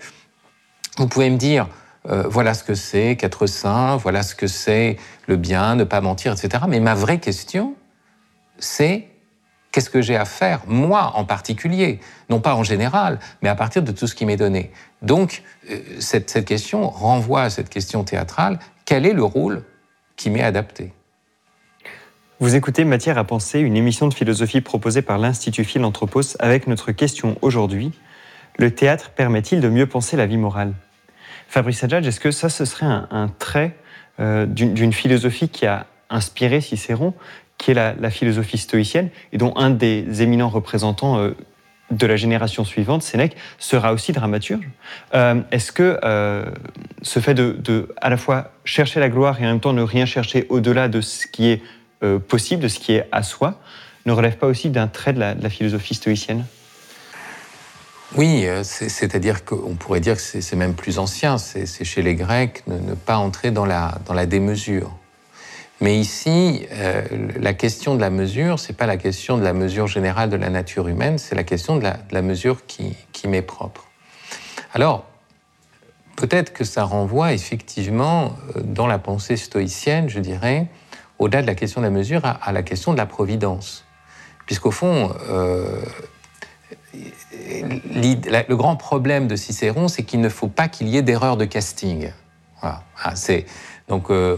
vous 0.97 1.07
pouvez 1.07 1.29
me 1.29 1.37
dire, 1.37 1.69
euh, 2.09 2.25
voilà 2.26 2.55
ce 2.55 2.64
que 2.64 2.75
c'est 2.75 3.17
qu'être 3.17 3.47
saint, 3.47 3.99
voilà 3.99 4.23
ce 4.23 4.35
que 4.35 4.47
c'est 4.47 4.97
le 5.26 5.37
bien, 5.37 5.76
ne 5.76 5.85
pas 5.85 6.00
mentir, 6.00 6.33
etc. 6.33 6.64
Mais 6.69 6.81
ma 6.81 6.95
vraie 6.95 7.19
question, 7.19 7.75
c'est 8.59 9.09
qu'est-ce 9.75 9.90
que 9.90 10.00
j'ai 10.00 10.14
à 10.14 10.25
faire, 10.25 10.61
moi 10.69 11.11
en 11.16 11.25
particulier, 11.25 11.99
non 12.31 12.38
pas 12.38 12.54
en 12.54 12.62
général, 12.62 13.19
mais 13.43 13.49
à 13.49 13.57
partir 13.57 13.83
de 13.83 13.90
tout 13.90 14.07
ce 14.07 14.14
qui 14.14 14.25
m'est 14.25 14.37
donné. 14.37 14.71
Donc, 15.02 15.43
euh, 15.69 15.81
cette, 15.99 16.45
question 16.45 16.88
renvoie 16.88 17.43
à 17.43 17.50
cette 17.50 17.71
question 17.71 18.04
théâtrale, 18.04 18.61
quel 18.85 19.04
est 19.04 19.12
le 19.12 19.25
rôle 19.25 19.64
qui 20.14 20.31
m'est 20.31 20.45
adapté? 20.45 20.93
Vous 22.38 22.54
écoutez 22.54 22.85
Matière 22.85 23.19
à 23.19 23.25
penser, 23.25 23.59
une 23.59 23.76
émission 23.76 24.07
de 24.07 24.14
philosophie 24.14 24.61
proposée 24.61 25.02
par 25.02 25.19
l'Institut 25.19 25.64
Philanthropos 25.64 26.37
avec 26.38 26.69
notre 26.69 26.93
question 26.93 27.37
aujourd'hui, 27.43 27.90
le 28.61 28.73
théâtre 28.73 29.11
permet-il 29.11 29.61
de 29.61 29.69
mieux 29.69 29.88
penser 29.88 30.16
la 30.16 30.26
vie 30.26 30.37
morale? 30.37 30.75
Fabrice 31.49 31.83
Adjadj, 31.83 32.07
est-ce 32.07 32.21
que 32.21 32.31
ça, 32.31 32.49
ce 32.49 32.64
serait 32.64 32.87
un, 32.87 33.28
trait 33.40 33.76
euh, 34.21 34.47
d'une 34.47 34.93
philosophie 34.93 35.49
qui 35.49 35.66
a 35.66 35.87
inspiré 36.11 36.61
Cicéron, 36.61 37.12
qui 37.64 37.71
est 37.71 37.75
la, 37.75 38.11
philosophie 38.11 38.59
stoïcienne, 38.59 39.09
et 39.33 39.38
dont 39.38 39.56
un 39.56 39.71
des 39.71 40.23
éminents 40.23 40.50
représentants 40.50 41.18
euh, 41.18 41.30
de 41.90 42.06
la 42.06 42.16
génération 42.16 42.64
suivante, 42.64 43.02
Sénèque, 43.02 43.37
sera 43.59 43.92
aussi 43.92 44.12
dramaturge. 44.12 44.68
Euh, 45.14 45.40
est-ce 45.50 45.73
que 45.73 45.99
ce 47.02 47.21
fait 47.21 47.35
de, 47.35 47.88
à 48.00 48.11
la 48.11 48.16
fois 48.16 48.52
chercher 48.64 49.00
la 49.00 49.09
gloire 49.09 49.40
et 49.40 49.44
en 49.44 49.49
même 49.49 49.61
temps 49.61 49.73
ne 49.73 49.83
rien 49.83 50.04
chercher 50.04 50.47
au-delà 50.49 50.88
de 50.88 51.00
ce 51.00 51.26
qui 51.26 51.49
est 51.49 51.62
possible, 52.28 52.62
de 52.62 52.68
ce 52.68 52.78
qui 52.78 52.92
est 52.92 53.09
à 53.12 53.23
soi, 53.23 53.61
ne 54.04 54.12
relève 54.12 54.37
pas 54.37 54.47
aussi 54.47 54.68
d'un 54.68 54.88
trait 54.88 55.12
de 55.12 55.21
la 55.21 55.50
philosophie 55.50 55.94
stoïcienne? 55.94 56.44
Oui, 58.16 58.47
euh, 58.47 58.62
c'est-à-dire 58.62 59.44
qu'on 59.44 59.75
pourrait 59.75 60.00
dire 60.00 60.14
que 60.14 60.23
c'est 60.23 60.56
même 60.56 60.75
plus 60.75 60.99
ancien, 60.99 61.37
c'est 61.37 61.85
chez 61.85 62.02
les 62.02 62.14
Grecs 62.14 62.62
ne, 62.68 62.94
pas 62.94 63.16
entrer 63.16 63.50
dans 63.50 63.66
la, 63.66 63.99
dans 64.06 64.14
la 64.14 64.26
démesure. 64.26 64.97
Mais 65.81 65.99
ici, 65.99 66.66
euh, 66.73 67.02
la 67.40 67.52
question 67.52 67.95
de 67.95 68.00
la 68.00 68.11
mesure, 68.11 68.59
c'est 68.59 68.73
pas 68.76 68.87
la 68.87 68.97
question 68.97 69.37
de 69.37 69.43
la 69.43 69.52
mesure 69.52 69.87
générale 69.87 70.31
de 70.31 70.37
la 70.37 70.49
nature 70.49 70.88
humaine, 70.88 71.19
c'est 71.19 71.35
la 71.35 71.45
question 71.45 71.76
de 71.76 71.85
la, 72.11 72.23
mesure 72.23 72.64
qui, 72.66 72.97
m'est 73.26 73.43
propre. 73.43 73.85
Alors, 74.73 75.04
peut-être 76.16 76.52
que 76.52 76.64
ça 76.64 76.85
renvoie 76.85 77.33
effectivement 77.33 78.37
euh, 78.57 78.61
dans 78.62 78.87
la 78.87 78.99
pensée 78.99 79.37
stoïcienne, 79.37 80.09
je 80.09 80.21
dirais, 80.21 80.69
au-delà 81.19 81.43
de 81.43 81.47
la 81.47 81.54
question 81.54 81.81
de 81.81 81.87
la 81.87 81.90
mesure, 81.90 82.23
à, 82.25 82.52
la 82.52 82.62
question 82.62 82.93
de 82.93 82.99
la 82.99 83.07
providence. 83.07 83.85
Puisqu'au 84.47 84.71
fond, 84.71 85.11
le 86.93 88.54
grand 88.54 88.76
problème 88.76 89.26
de 89.26 89.37
Cicéron, 89.37 89.88
c'est 89.88 90.02
qu'il 90.02 90.21
ne 90.21 90.28
faut 90.28 90.49
pas 90.49 90.69
qu'il 90.69 90.88
y 90.88 90.97
ait 90.97 91.02
d'erreur 91.02 91.37
de 91.37 91.45
casting. 91.45 92.11
Voilà. 92.61 92.83
Ah, 93.02 93.14
donc, 93.88 94.11
euh, 94.11 94.37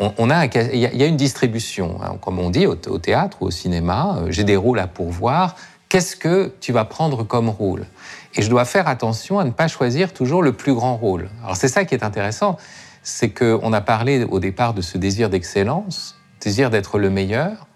on, 0.00 0.30
a, 0.30 0.46
il 0.46 0.78
y 0.78 1.02
a 1.02 1.06
une 1.06 1.16
distribution, 1.16 2.00
hein. 2.02 2.16
comme 2.20 2.40
on 2.40 2.50
dit 2.50 2.66
au, 2.66 2.74
théâtre 2.74 3.38
ou 3.40 3.46
au 3.46 3.50
cinéma. 3.50 4.18
Euh, 4.18 4.26
j'ai 4.30 4.42
des 4.42 4.56
rôles 4.56 4.80
à 4.80 4.88
pourvoir. 4.88 5.54
Qu'est-ce 5.88 6.16
que 6.16 6.52
tu 6.60 6.72
vas 6.72 6.84
prendre 6.84 7.22
comme 7.22 7.48
rôle? 7.48 7.86
Et 8.34 8.42
je 8.42 8.50
dois 8.50 8.64
faire 8.64 8.88
attention 8.88 9.38
à 9.38 9.44
ne 9.44 9.50
pas 9.50 9.68
choisir 9.68 10.12
toujours 10.12 10.42
le 10.42 10.52
plus 10.52 10.74
grand 10.74 10.96
rôle. 10.96 11.30
Alors, 11.44 11.56
c'est 11.56 11.68
ça 11.68 11.84
qui 11.84 11.94
est 11.94 12.02
intéressant, 12.02 12.56
c'est 13.02 13.30
qu'on 13.30 13.72
a 13.72 13.80
parlé 13.80 14.24
au 14.24 14.40
départ 14.40 14.74
de 14.74 14.82
ce 14.82 14.98
désir 14.98 15.30
d'excellence, 15.30 16.16
désir 16.40 16.70
d'être 16.70 16.98
le 16.98 17.10
meilleur. 17.10 17.68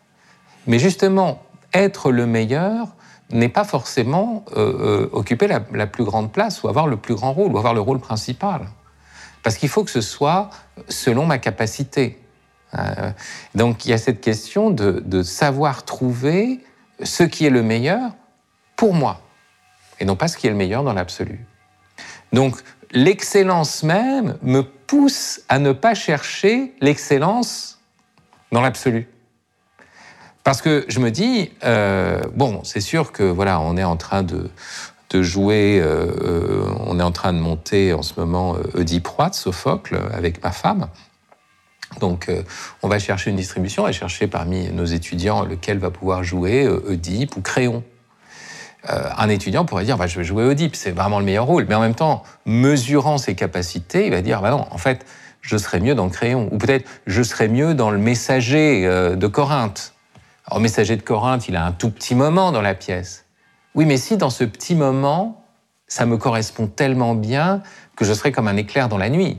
Mais 0.66 0.80
justement, 0.80 1.42
être 1.72 2.10
le 2.10 2.26
meilleur, 2.26 2.88
n'est 3.30 3.48
pas 3.48 3.64
forcément 3.64 4.44
euh, 4.56 5.08
occuper 5.12 5.46
la, 5.46 5.86
plus 5.86 6.04
grande 6.04 6.32
place 6.32 6.62
ou 6.62 6.68
avoir 6.68 6.86
le 6.86 6.96
plus 6.96 7.14
grand 7.14 7.32
rôle 7.32 7.52
ou 7.52 7.58
avoir 7.58 7.74
le 7.74 7.80
rôle 7.80 7.98
principal. 7.98 8.68
Parce 9.44 9.56
qu'il 9.56 9.68
faut 9.68 9.84
que 9.84 9.90
ce 9.90 10.00
soit 10.00 10.50
selon 10.88 11.26
ma 11.26 11.38
capacité. 11.38 12.18
Euh, 12.76 13.12
donc 13.54 13.84
il 13.84 13.90
y 13.90 13.92
a 13.92 13.98
cette 13.98 14.20
question 14.20 14.70
de, 14.70 15.22
savoir 15.22 15.84
trouver 15.84 16.60
ce 17.02 17.22
qui 17.22 17.46
est 17.46 17.50
le 17.50 17.62
meilleur 17.62 18.12
pour 18.74 18.94
moi 18.94 19.20
et 20.00 20.04
non 20.04 20.16
pas 20.16 20.26
ce 20.26 20.36
qui 20.36 20.48
est 20.48 20.50
le 20.50 20.56
meilleur 20.56 20.82
dans 20.82 20.92
l'absolu. 20.92 21.46
Donc 22.32 22.56
l'excellence 22.90 23.84
même 23.84 24.38
me 24.42 24.62
pousse 24.62 25.42
à 25.48 25.60
ne 25.60 25.72
pas 25.72 25.94
chercher 25.94 26.74
l'excellence 26.80 27.78
dans 28.50 28.62
l'absolu. 28.62 29.08
Parce 30.42 30.60
que 30.60 30.84
je 30.88 31.00
me 31.00 31.10
dis, 31.10 31.52
euh, 31.64 32.22
bon, 32.34 32.62
c'est 32.64 32.80
sûr 32.80 33.12
que 33.12 33.22
voilà, 33.22 33.60
on 33.60 33.76
est 33.76 33.84
en 33.84 33.96
train 33.96 34.22
de, 34.22 34.50
de 35.14 35.22
jouer, 35.22 35.80
euh, 35.80 36.06
euh, 36.22 36.74
on 36.86 36.98
est 36.98 37.02
en 37.02 37.12
train 37.12 37.32
de 37.32 37.38
monter 37.38 37.92
en 37.92 38.02
ce 38.02 38.18
moment 38.18 38.56
Oedipe 38.74 39.06
Roi 39.06 39.30
de 39.30 39.34
Sophocle 39.34 39.96
avec 40.12 40.42
ma 40.42 40.50
femme. 40.50 40.88
Donc, 42.00 42.28
on 42.82 42.88
va 42.88 42.98
chercher 42.98 43.30
une 43.30 43.36
distribution, 43.36 43.84
on 43.84 43.86
va 43.86 43.92
chercher 43.92 44.26
parmi 44.26 44.68
nos 44.70 44.84
étudiants 44.84 45.44
lequel 45.44 45.78
va 45.78 45.90
pouvoir 45.90 46.24
jouer 46.24 46.66
Oedipe 46.66 47.36
ou 47.36 47.40
Créon. 47.40 47.84
euh, 48.90 49.08
un 49.16 49.28
étudiant 49.28 49.64
pourrait 49.64 49.84
dire 49.84 49.96
bah, 49.96 50.08
je 50.08 50.18
vais 50.18 50.24
jouer 50.24 50.42
Oedipe, 50.44 50.74
c'est 50.74 50.90
vraiment 50.90 51.20
le 51.20 51.24
meilleur 51.24 51.46
rôle. 51.46 51.66
Mais 51.68 51.76
en 51.76 51.80
même 51.80 51.94
temps, 51.94 52.24
mesurant 52.46 53.16
ses 53.16 53.36
capacités, 53.36 54.06
il 54.06 54.10
va 54.10 54.22
dire 54.22 54.42
bah 54.42 54.50
non, 54.50 54.66
en 54.72 54.78
fait, 54.78 55.06
je 55.40 55.56
serais 55.56 55.78
mieux 55.78 55.94
dans 55.94 56.06
le 56.06 56.10
crayon. 56.10 56.48
Ou 56.50 56.58
peut-être 56.58 56.88
je 57.06 57.22
serais 57.22 57.46
mieux 57.46 57.74
dans 57.74 57.92
le 57.92 57.98
messager 57.98 58.84
euh, 58.86 59.14
de 59.14 59.26
Corinthe. 59.28 59.94
Alors, 60.46 60.60
messager 60.60 60.96
de 60.96 61.02
Corinthe, 61.02 61.46
il 61.48 61.54
a 61.54 61.64
un 61.64 61.72
tout 61.72 61.90
petit 61.90 62.16
moment 62.16 62.50
dans 62.50 62.62
la 62.62 62.74
pièce. 62.74 63.23
Oui, 63.74 63.86
mais 63.86 63.96
si 63.96 64.16
dans 64.16 64.30
ce 64.30 64.44
petit 64.44 64.74
moment, 64.74 65.44
ça 65.86 66.06
me 66.06 66.16
correspond 66.16 66.66
tellement 66.66 67.14
bien 67.14 67.62
que 67.96 68.04
je 68.04 68.12
serais 68.12 68.32
comme 68.32 68.48
un 68.48 68.56
éclair 68.56 68.88
dans 68.88 68.98
la 68.98 69.10
nuit, 69.10 69.38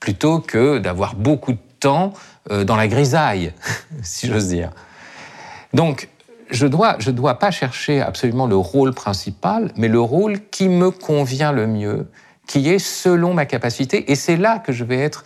plutôt 0.00 0.40
que 0.40 0.78
d'avoir 0.78 1.14
beaucoup 1.14 1.52
de 1.52 1.58
temps 1.80 2.12
euh, 2.50 2.64
dans 2.64 2.76
la 2.76 2.88
grisaille, 2.88 3.52
si 4.02 4.26
j'ose 4.26 4.48
dire. 4.48 4.70
Donc, 5.74 6.08
je 6.50 6.66
dois, 6.66 6.96
je 6.98 7.10
dois 7.10 7.38
pas 7.38 7.50
chercher 7.50 8.00
absolument 8.00 8.46
le 8.46 8.56
rôle 8.56 8.92
principal, 8.92 9.72
mais 9.76 9.88
le 9.88 10.00
rôle 10.00 10.40
qui 10.50 10.68
me 10.68 10.90
convient 10.90 11.52
le 11.52 11.66
mieux, 11.66 12.10
qui 12.46 12.68
est 12.68 12.78
selon 12.78 13.32
ma 13.32 13.46
capacité, 13.46 14.10
et 14.10 14.14
c'est 14.14 14.36
là 14.36 14.58
que 14.58 14.72
je 14.72 14.84
vais 14.84 14.98
être 14.98 15.24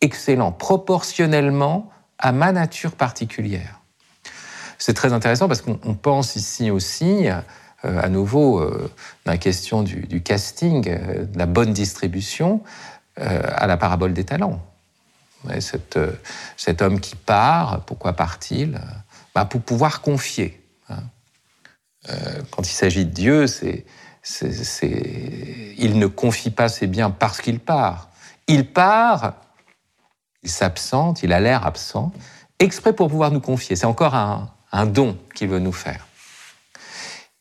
excellent, 0.00 0.52
proportionnellement 0.52 1.90
à 2.18 2.32
ma 2.32 2.52
nature 2.52 2.92
particulière. 2.92 3.81
C'est 4.84 4.94
très 4.94 5.12
intéressant 5.12 5.46
parce 5.46 5.62
qu'on 5.62 5.94
pense 5.94 6.34
ici 6.34 6.72
aussi, 6.72 7.28
euh, 7.28 8.02
à 8.02 8.08
nouveau, 8.08 8.58
euh, 8.58 8.90
la 9.26 9.38
question 9.38 9.84
du, 9.84 10.20
casting, 10.24 10.88
euh, 10.88 11.24
de 11.24 11.38
la 11.38 11.46
bonne 11.46 11.72
distribution, 11.72 12.64
à 13.16 13.68
la 13.68 13.76
parabole 13.76 14.12
des 14.12 14.24
talents. 14.24 14.60
cet, 15.60 15.98
cet 16.56 16.82
homme 16.82 16.98
qui 16.98 17.14
part, 17.14 17.82
pourquoi 17.84 18.14
part-il? 18.14 18.80
Bah, 19.34 19.44
Pour 19.44 19.60
pouvoir 19.60 20.00
confier. 20.00 20.66
Hein. 20.88 21.02
quand 22.50 22.66
il 22.66 22.72
s'agit 22.72 23.04
de 23.04 23.10
Dieu, 23.10 23.44
il 25.78 25.98
ne 25.98 26.06
confie 26.06 26.50
pas 26.50 26.68
ses 26.68 26.86
biens 26.88 27.10
parce 27.10 27.40
qu'il 27.40 27.60
part. 27.60 28.08
Il 28.48 28.72
part, 28.72 29.34
il 30.42 30.50
s'absente, 30.50 31.22
il 31.22 31.34
a 31.34 31.38
l'air 31.38 31.66
absent, 31.66 32.12
exprès 32.58 32.94
pour 32.94 33.08
pouvoir 33.08 33.30
nous 33.30 33.40
confier. 33.40 33.76
C'est 33.76 33.84
encore 33.84 34.14
un, 34.14 34.50
don 34.86 35.16
qu'il 35.34 35.48
veut 35.48 35.58
nous 35.58 35.72
faire. 35.72 36.06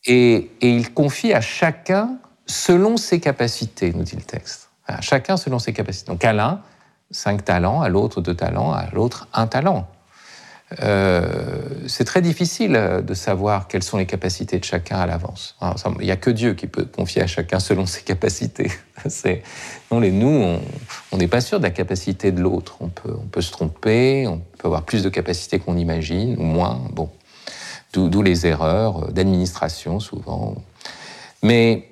Et, 0.05 0.51
il 0.61 0.93
confie 0.93 1.33
à 1.33 1.41
chacun 1.41 2.17
selon 2.45 2.97
ses 2.97 3.19
capacités, 3.19 3.93
nous 3.93 4.03
dit 4.03 4.15
le 4.15 4.21
texte. 4.21 4.69
À 4.87 5.01
chacun 5.01 5.37
selon 5.37 5.59
ses 5.59 5.73
capacités. 5.73 6.11
Donc 6.11 6.25
à 6.25 6.33
l'un, 6.33 6.61
cinq 7.11 7.45
talents, 7.45 7.81
à 7.81 7.89
l'autre, 7.89 8.21
deux 8.21 8.35
talents, 8.35 8.73
à 8.73 8.87
l'autre, 8.91 9.27
un 9.33 9.47
talent. 9.47 9.87
Euh, 10.79 11.51
c'est 11.87 12.05
très 12.05 12.21
difficile 12.21 13.01
de 13.05 13.13
savoir 13.13 13.67
quelles 13.67 13.83
sont 13.83 13.97
les 13.97 14.05
capacités 14.05 14.57
de 14.57 14.63
chacun 14.63 14.99
à 14.99 15.05
l'avance. 15.05 15.57
Il 15.99 16.05
n'y 16.05 16.11
a 16.11 16.15
que 16.15 16.29
Dieu 16.29 16.53
qui 16.53 16.67
peut 16.67 16.85
confier 16.85 17.21
à 17.21 17.27
chacun 17.27 17.59
selon 17.59 17.85
ses 17.85 18.01
capacités. 18.01 18.71
non, 19.91 19.99
les 19.99 20.11
nous, 20.11 20.59
on 21.11 21.17
n'est 21.17 21.27
pas 21.27 21.41
sûr 21.41 21.59
de 21.59 21.63
la 21.63 21.71
capacité 21.71 22.31
de 22.31 22.41
l'autre. 22.41 22.77
On 22.79 22.87
peut, 22.87 23.13
on 23.13 23.27
peut 23.27 23.41
se 23.41 23.51
tromper, 23.51 24.27
on 24.27 24.39
peut 24.57 24.67
avoir 24.67 24.83
plus 24.83 25.03
de 25.03 25.09
capacités 25.09 25.59
qu'on 25.59 25.77
imagine, 25.77 26.37
ou 26.39 26.43
moins. 26.43 26.81
Bon, 26.91 27.09
d'où 27.93 28.21
les 28.21 28.45
erreurs 28.45 29.11
d'administration 29.11 29.99
souvent. 29.99 30.55
Mais 31.43 31.89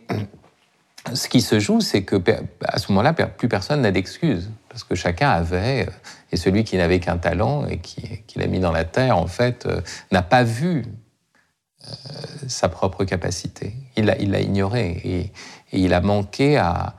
ce 1.14 1.28
qui 1.28 1.42
se 1.42 1.60
joue, 1.60 1.82
c'est 1.82 2.04
que 2.04 2.16
à 2.64 2.80
ce 2.80 2.92
moment-là, 2.92 3.14
plus 3.14 3.48
personne 3.48 3.82
n'a 3.82 3.92
d'excuses, 3.92 4.50
parce 4.70 4.84
que 4.84 4.96
chacun 4.96 5.30
avait 5.30 5.88
et 6.32 6.38
celui 6.38 6.64
qui 6.64 6.78
n'avait 6.78 7.00
qu'un 7.00 7.18
talent 7.18 7.66
et 7.66 7.80
qui, 7.80 8.22
l'a 8.36 8.48
mis 8.48 8.60
dans 8.60 8.72
la 8.72 8.86
terre, 8.86 9.18
en 9.18 9.28
fait, 9.28 9.66
euh, 9.66 9.82
n'a 10.12 10.22
pas 10.22 10.44
vu 10.44 10.86
euh, 11.88 11.92
sa 12.48 12.70
propre 12.70 13.04
capacité. 13.04 13.74
Il 13.98 14.06
l'a 14.06 14.18
il 14.20 14.36
ignoré 14.36 15.02
et, 15.04 15.32
il 15.72 15.94
a 15.94 16.02
manqué 16.02 16.58
à, 16.58 16.96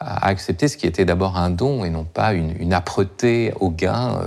accepter 0.00 0.68
ce 0.68 0.76
qui 0.76 0.86
était 0.86 1.04
d'abord 1.04 1.36
un 1.36 1.50
don 1.50 1.84
et 1.84 1.90
non 1.90 2.04
pas 2.04 2.34
une, 2.34 2.72
âpreté 2.72 3.52
au 3.60 3.70
gain 3.70 4.20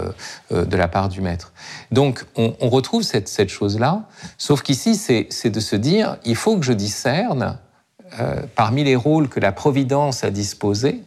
euh, 0.51 0.65
de 0.65 0.77
la 0.77 0.87
part 0.87 1.09
du 1.09 1.21
maître. 1.21 1.53
Donc 1.91 2.25
on, 2.35 2.69
retrouve 2.69 3.03
cette, 3.03 3.49
chose-là, 3.49 4.03
sauf 4.37 4.61
qu'ici 4.61 4.95
c'est 4.95 5.49
de 5.49 5.59
se 5.59 5.75
dire, 5.75 6.17
il 6.25 6.35
faut 6.35 6.57
que 6.57 6.65
je 6.65 6.73
discerne 6.73 7.59
parmi 8.55 8.85
les 8.85 8.95
rôles 8.95 9.27
que 9.27 9.39
la 9.39 9.51
Providence 9.51 10.23
a 10.23 10.31
disposés, 10.31 11.03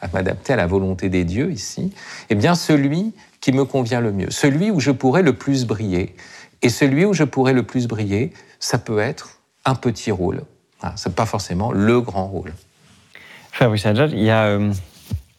à 0.00 0.08
m'adapter 0.12 0.52
à 0.52 0.56
la 0.56 0.66
volonté 0.66 1.08
des 1.08 1.24
dieux 1.24 1.50
ici, 1.50 1.92
eh 2.30 2.34
bien 2.34 2.54
celui 2.54 3.12
qui 3.40 3.52
me 3.52 3.64
convient 3.64 4.00
le 4.00 4.12
mieux, 4.12 4.30
celui 4.30 4.70
où 4.70 4.80
je 4.80 4.90
pourrais 4.90 5.22
le 5.22 5.34
plus 5.34 5.66
briller. 5.66 6.14
Et 6.62 6.68
celui 6.68 7.04
où 7.04 7.12
je 7.12 7.24
pourrais 7.24 7.52
le 7.52 7.64
plus 7.64 7.88
briller, 7.88 8.32
ça 8.60 8.78
peut 8.78 9.00
être 9.00 9.40
un 9.64 9.74
petit 9.74 10.12
rôle. 10.12 10.42
Ah, 10.80 10.94
Ce 10.96 11.08
n'est 11.08 11.14
pas 11.14 11.26
forcément 11.26 11.72
le 11.72 12.00
grand 12.00 12.26
rôle. 12.26 12.52
Fabrice 13.52 13.86
Adjad, 13.86 14.12
il 14.12 14.22
y 14.22 14.30
a 14.30 14.46
euh, 14.46 14.72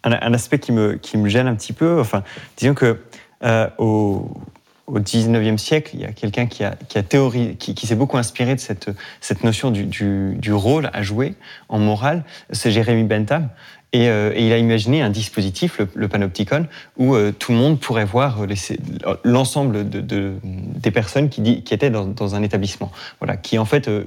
un, 0.04 0.34
aspect 0.34 0.60
qui 0.60 0.72
me, 0.72 1.00
gêne 1.26 1.48
un 1.48 1.56
petit 1.56 1.74
peu. 1.74 2.00
Enfin, 2.00 2.24
disons 2.58 2.74
que 2.74 3.02
euh, 3.44 3.68
au, 3.78 4.32
au 4.88 5.00
19e 5.00 5.58
siècle, 5.58 5.92
il 5.94 6.02
y 6.02 6.06
a 6.06 6.12
quelqu'un 6.12 6.46
qui, 6.46 6.64
a, 6.64 6.76
qui, 6.88 6.98
a 6.98 7.04
qui, 7.04 7.88
s'est 7.88 7.96
beaucoup 7.96 8.18
inspiré 8.18 8.56
de 8.56 8.60
cette, 8.60 8.90
cette 9.22 9.44
notion 9.44 9.72
du, 9.72 10.54
rôle 10.54 10.90
à 10.94 11.02
jouer 11.02 11.36
en 11.70 11.80
morale. 11.80 12.24
C'est 12.52 12.72
Jérémy 12.72 13.04
Bentham. 13.04 13.50
Euh, 13.96 14.32
et, 14.36 14.48
il 14.48 14.54
a 14.54 14.58
imaginé 14.58 15.02
un 15.02 15.10
dispositif, 15.10 15.80
le, 15.94 16.08
panopticon, 16.08 16.68
où 16.98 17.16
euh, 17.16 17.32
tout 17.32 17.52
le 17.52 17.58
monde 17.58 17.80
pourrait 17.80 18.06
voir 18.06 18.40
l'ensemble 19.24 19.90
de, 19.90 20.34
des 20.42 20.92
personnes 20.92 21.30
qui, 21.30 21.64
étaient 21.72 21.92
dans, 21.92 22.36
un 22.36 22.44
établissement, 22.44 22.92
voilà, 23.20 23.38
qui 23.38 23.58
en 23.58 23.66
fait 23.66 23.88
euh, 23.88 24.06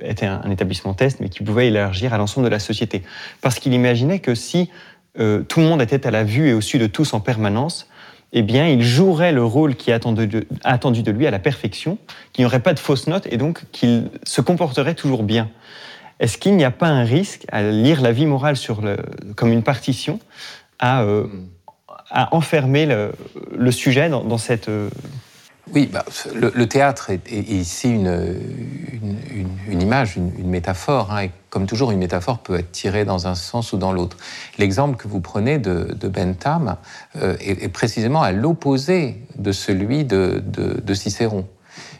était 0.00 0.26
un, 0.26 0.50
établissement 0.50 0.94
test, 0.94 1.20
mais 1.20 1.28
qui 1.28 1.42
pouvait 1.42 1.68
élargir 1.68 2.14
à 2.14 2.18
l'ensemble 2.18 2.46
de 2.46 2.50
la 2.50 2.58
société. 2.58 3.02
Parce 3.40 3.58
qu'il 3.58 3.72
imaginait 3.72 4.20
que 4.20 4.34
si 4.34 4.70
tout 5.14 5.60
le 5.60 5.66
monde 5.66 5.80
était 5.80 6.06
à 6.06 6.10
la 6.10 6.24
vue 6.24 6.50
et 6.50 6.52
au-dessus 6.52 6.78
de 6.78 6.86
tous 6.86 7.14
en 7.14 7.20
permanence, 7.20 7.88
eh 8.32 8.42
bien, 8.42 8.68
il 8.68 8.82
jouerait 8.82 9.32
le 9.32 9.44
rôle 9.44 9.76
qui 9.76 9.90
est 9.90 9.94
attendu 9.94 10.26
de, 10.26 10.46
attendu 10.64 11.02
de 11.02 11.10
lui 11.10 11.26
à 11.26 11.30
la 11.30 11.38
perfection, 11.38 11.98
qu'il 12.32 12.42
n'y 12.42 12.46
aurait 12.46 12.60
pas 12.60 12.74
de 12.74 12.78
fausses 12.78 13.06
notes 13.06 13.26
et 13.30 13.36
donc 13.36 13.64
qu'il 13.72 14.10
se 14.24 14.40
comporterait 14.40 14.94
toujours 14.94 15.22
bien. 15.22 15.48
Est-ce 16.18 16.38
qu'il 16.38 16.56
n'y 16.56 16.64
a 16.64 16.70
pas 16.70 16.88
un 16.88 17.04
risque 17.04 17.44
à 17.52 17.62
lire 17.62 18.00
la 18.00 18.12
vie 18.12 18.26
morale 18.26 18.56
sur 18.56 18.80
le, 18.80 18.96
comme 19.36 19.52
une 19.52 19.62
partition, 19.62 20.18
à, 20.78 21.02
euh, 21.02 21.26
à 22.10 22.34
enfermer 22.34 22.86
le, 22.86 23.12
le 23.56 23.70
sujet 23.70 24.08
dans, 24.08 24.24
dans 24.24 24.38
cette... 24.38 24.68
Euh, 24.68 24.90
oui, 25.74 25.88
bah, 25.92 26.04
le, 26.34 26.66
théâtre 26.66 27.10
est, 27.10 27.30
ici 27.30 27.90
une, 27.90 28.10
image, 29.68 30.16
une, 30.16 30.48
métaphore. 30.48 31.12
Hein, 31.12 31.24
et 31.24 31.30
comme 31.50 31.66
toujours, 31.66 31.90
une 31.90 31.98
métaphore 31.98 32.38
peut 32.38 32.58
être 32.58 32.70
tirée 32.70 33.04
dans 33.04 33.26
un 33.26 33.34
sens 33.34 33.72
ou 33.72 33.76
dans 33.76 33.92
l'autre. 33.92 34.16
L'exemple 34.58 34.96
que 34.96 35.08
vous 35.08 35.20
prenez 35.20 35.58
de, 35.58 36.08
Bentham 36.08 36.76
euh, 37.16 37.36
est, 37.40 37.68
précisément 37.68 38.22
à 38.22 38.32
l'opposé 38.32 39.22
de 39.36 39.52
celui 39.52 40.04
de 40.04 40.94
Cicéron. 40.94 41.46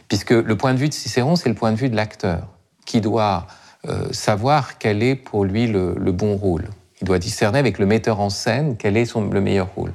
Puisque 0.07 0.31
le 0.31 0.55
point 0.55 0.73
de 0.73 0.79
vue 0.79 0.89
de 0.89 0.93
Cicéron, 0.93 1.35
c'est 1.35 1.49
le 1.49 1.55
point 1.55 1.71
de 1.71 1.77
vue 1.77 1.89
de 1.89 1.95
l'acteur, 1.95 2.47
qui 2.85 3.01
doit 3.01 3.47
euh, 3.87 4.07
savoir 4.11 4.77
quel 4.77 5.03
est 5.03 5.15
pour 5.15 5.43
lui 5.43 5.67
le, 5.67 5.93
bon 6.11 6.35
rôle. 6.35 6.65
Il 7.01 7.05
doit 7.05 7.19
discerner 7.19 7.59
avec 7.59 7.77
le 7.77 7.85
metteur 7.85 8.19
en 8.19 8.29
scène 8.29 8.75
quel 8.77 8.97
est 8.97 9.05
son, 9.05 9.29
le 9.29 9.41
meilleur 9.41 9.67
rôle. 9.75 9.93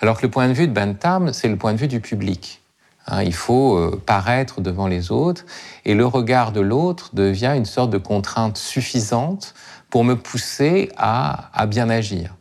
Alors 0.00 0.18
que 0.18 0.26
le 0.26 0.30
point 0.30 0.48
de 0.48 0.52
vue 0.52 0.68
de 0.68 0.72
Bentham, 0.72 1.32
c'est 1.32 1.48
le 1.48 1.56
point 1.56 1.72
de 1.72 1.78
vue 1.78 1.88
du 1.88 2.00
public. 2.00 2.62
Hein, 3.06 3.22
il 3.22 3.34
faut 3.34 3.76
euh, 3.76 4.00
paraître 4.04 4.60
devant 4.60 4.86
les 4.86 5.12
autres 5.12 5.44
et 5.84 5.94
le 5.94 6.06
regard 6.06 6.52
de 6.52 6.60
l'autre 6.60 7.10
devient 7.12 7.52
une 7.54 7.66
sorte 7.66 7.90
de 7.90 7.98
contrainte 7.98 8.56
suffisante 8.56 9.54
pour 9.90 10.04
me 10.04 10.14
pousser 10.14 10.90
à, 10.96 11.50
bien 11.68 11.90
agir. 11.90 12.34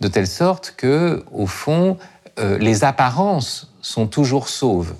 De 0.00 0.08
telle 0.08 0.26
sorte 0.26 0.74
que, 0.76 1.24
au 1.30 1.46
fond, 1.46 1.96
euh, 2.38 2.58
les 2.58 2.84
apparences 2.84 3.72
sont 3.80 4.06
toujours 4.06 4.48
sauves. 4.48 4.94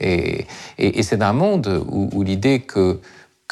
Et, 0.00 0.46
c'est 1.02 1.20
un 1.20 1.34
monde 1.34 1.84
où 1.86 2.22
l'idée 2.22 2.60
que 2.60 2.98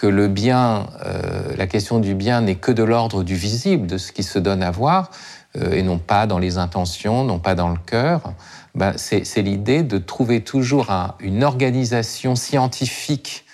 le 0.03 0.29
bien, 0.29 0.87
euh, 1.05 1.55
la 1.57 1.67
question 1.67 1.99
du 1.99 2.15
bien 2.15 2.41
n'est 2.41 2.55
que 2.55 2.73
de 2.73 2.83
l'ordre 2.83 3.23
du 3.23 3.35
visible, 3.35 3.87
de 3.87 3.99
ce 3.99 4.13
qui 4.13 4.23
se 4.23 4.39
donne 4.39 4.63
à 4.63 4.71
voir, 4.71 5.11
et 5.71 5.83
non 5.83 5.99
pas 5.99 6.27
dans 6.27 6.39
les 6.39 6.57
intentions, 6.57 7.25
non 7.25 7.39
pas 7.39 7.55
dans 7.55 7.69
le 7.69 7.79
cœur, 7.85 8.33
ben, 8.79 8.93
c'est 8.97 9.43
l'idée 9.43 9.83
de 9.83 9.99
trouver 9.99 10.43
toujours 10.43 10.87
une 11.19 11.43
organisation 11.43 12.37
scientifique 12.37 13.45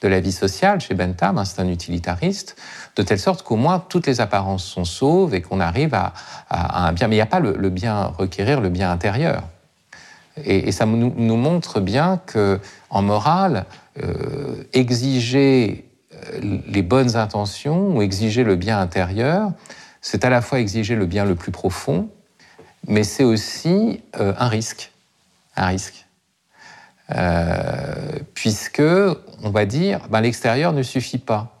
de 0.00 0.08
la 0.08 0.20
vie 0.20 0.32
sociale 0.32 0.80
chez 0.80 0.94
Bentham, 0.94 1.36
hein, 1.36 1.44
c'est 1.44 1.60
un 1.60 1.68
utilitariste, 1.68 2.56
de 2.96 3.02
telle 3.02 3.18
sorte 3.18 3.42
qu'au 3.42 3.56
moins 3.56 3.78
toutes 3.78 4.06
les 4.06 4.22
apparences 4.22 4.64
sont 4.64 4.86
sauves 4.86 5.34
et 5.34 5.42
qu'on 5.42 5.60
arrive 5.60 5.92
à, 5.92 6.14
un 6.48 6.92
bien. 6.92 7.08
Mais 7.08 7.16
il 7.16 7.18
n'y 7.18 7.22
a 7.22 7.26
pas 7.26 7.40
le, 7.40 7.68
bien 7.68 8.04
requérir 8.04 8.62
le 8.62 8.70
bien 8.70 8.90
intérieur. 8.90 9.42
Et, 10.42 10.72
ça 10.72 10.86
nous, 10.86 11.36
montre 11.36 11.80
bien 11.80 12.18
que 12.24 12.58
en 12.88 13.02
morale, 13.02 13.66
euh, 14.02 14.64
exiger 14.72 15.90
les 16.42 16.82
bonnes 16.82 17.16
intentions 17.16 17.94
ou 17.94 18.00
exiger 18.00 18.44
le 18.44 18.56
bien 18.56 18.80
intérieur, 18.80 19.52
c'est 20.00 20.24
à 20.24 20.30
la 20.30 20.40
fois 20.40 20.58
exiger 20.58 20.94
le 20.94 21.04
bien 21.04 21.26
le 21.26 21.34
plus 21.34 21.52
profond, 21.52 22.08
mais 22.90 23.04
c'est 23.04 23.24
aussi 23.24 24.02
euh, 24.18 24.34
un 24.38 24.48
risque. 24.48 24.92
Un 25.56 25.66
risque. 25.66 26.06
puisque, 28.34 28.82
on 29.42 29.50
va 29.50 29.64
dire, 29.64 30.00
ben, 30.10 30.20
l'extérieur 30.20 30.72
ne 30.72 30.82
suffit 30.82 31.18
pas. 31.18 31.56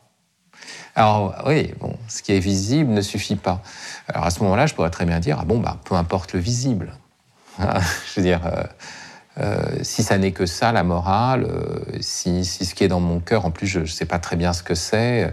Alors 0.94 1.42
oui, 1.46 1.72
bon, 1.80 1.96
ce 2.08 2.22
qui 2.22 2.32
est 2.32 2.38
visible 2.40 2.92
ne 2.92 3.00
suffit 3.00 3.36
pas. 3.36 3.62
Alors 4.08 4.24
à 4.24 4.30
ce 4.30 4.40
moment-là, 4.42 4.66
je 4.66 4.74
pourrais 4.74 4.90
très 4.90 5.06
bien 5.06 5.18
dire, 5.18 5.38
ah 5.40 5.44
bon, 5.44 5.58
bah, 5.58 5.78
peu 5.84 5.94
importe 5.94 6.34
le 6.34 6.40
visible. 6.40 6.92
je 7.58 7.64
veux 8.16 8.22
dire, 8.22 8.40
euh, 9.38 9.78
si 9.82 10.02
ça 10.02 10.18
n'est 10.18 10.32
que 10.32 10.44
ça, 10.44 10.72
la 10.72 10.82
morale, 10.82 11.46
euh, 11.48 11.98
si, 12.00 12.44
ce 12.44 12.74
qui 12.74 12.84
est 12.84 12.88
dans 12.88 13.00
mon 13.00 13.20
cœur, 13.20 13.46
en 13.46 13.50
plus, 13.50 13.66
je 13.66 13.80
ne 13.80 13.86
sais 13.86 14.04
pas 14.04 14.18
très 14.18 14.36
bien 14.36 14.52
ce 14.52 14.62
que 14.62 14.74
c'est. 14.74 15.32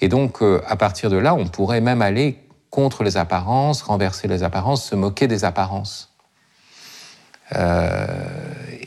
Et 0.00 0.08
donc, 0.08 0.42
euh, 0.42 0.60
à 0.66 0.76
partir 0.76 1.10
de 1.10 1.16
là, 1.16 1.34
on 1.34 1.46
pourrait 1.46 1.80
même 1.80 2.02
aller 2.02 2.38
contre 2.70 3.02
les 3.02 3.16
apparences, 3.16 3.82
renverser 3.82 4.28
les 4.28 4.42
apparences, 4.42 4.84
se 4.84 4.94
moquer 4.94 5.26
des 5.26 5.44
apparences. 5.44 6.14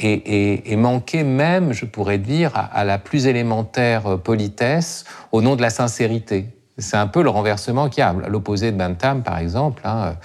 Et, 0.03 0.75
manquer 0.75 1.23
même, 1.23 1.73
je 1.73 1.85
pourrais 1.85 2.19
dire, 2.19 2.51
à, 2.55 2.83
la 2.83 2.97
plus 2.99 3.25
élémentaire 3.25 4.19
politesse 4.19 5.05
au 5.31 5.41
nom 5.41 5.55
de 5.55 5.61
la 5.61 5.71
sincérité. 5.71 6.47
C'est 6.77 6.97
un 6.97 7.07
peu 7.07 7.23
le 7.23 7.29
renversement 7.29 7.89
qu'il 7.89 8.01
y 8.01 8.03
a. 8.03 8.13
L'opposé 8.13 8.71
de 8.71 8.77
Bentham, 8.77 9.23
par 9.23 9.39
exemple, 9.39 9.81
hein, 9.85 10.15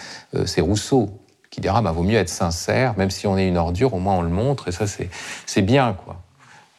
c'est 0.44 0.60
Rousseau 0.60 1.10
qui 1.56 1.62
dira 1.62 1.80
bah, 1.80 1.90
vaut 1.90 2.02
mieux 2.02 2.18
être 2.18 2.28
sincère, 2.28 2.92
même 2.98 3.08
si 3.08 3.26
on 3.26 3.38
est 3.38 3.48
une 3.48 3.56
ordure, 3.56 3.94
au 3.94 3.98
moins 3.98 4.16
on 4.16 4.20
le 4.20 4.28
montre, 4.28 4.68
et 4.68 4.72
ça 4.72 4.84
c'est 4.86 5.62
bien 5.62 5.96
quoi. 6.04 6.20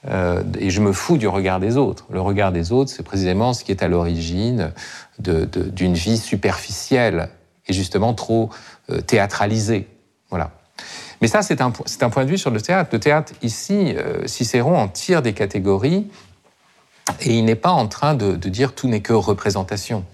Euh, 0.05 0.43
et 0.59 0.69
je 0.69 0.81
me 0.81 0.91
fous 0.91 1.17
du 1.17 1.27
regard 1.27 1.59
des 1.59 1.77
autres. 1.77 2.05
Le 2.09 2.21
regard 2.21 2.51
des 2.51 2.71
autres, 2.71 2.91
c'est 2.91 3.03
précisément 3.03 3.53
ce 3.53 3.63
qui 3.63 3.71
est 3.71 3.83
à 3.83 3.87
l'origine 3.87 4.71
d'une 5.19 5.93
vie 5.93 6.17
superficielle 6.17 7.29
et 7.67 7.73
justement 7.73 8.13
trop 8.13 8.49
euh, 8.91 9.01
théâtralisée. 9.01 9.87
Voilà. 10.29 10.51
Mais 11.21 11.27
ça, 11.27 11.41
c'est 11.41 11.61
un, 11.61 11.73
un, 12.01 12.09
point 12.09 12.25
de 12.25 12.29
vue 12.29 12.37
sur 12.37 12.51
le 12.51 12.61
théâtre. 12.61 12.91
Le 12.93 12.99
théâtre, 12.99 13.33
ici, 13.41 13.95
euh, 13.97 14.27
Cicéron 14.27 14.77
en 14.77 14.87
tire 14.87 15.21
des 15.21 15.33
catégories 15.33 16.07
et 17.21 17.33
il 17.35 17.45
n'est 17.45 17.55
pas 17.55 17.71
en 17.71 17.87
train 17.87 18.13
de, 18.13 18.35
dire 18.35 18.75
tout 18.75 18.87
n'est 18.87 19.01
que 19.01 19.13
représentation. 19.13 20.05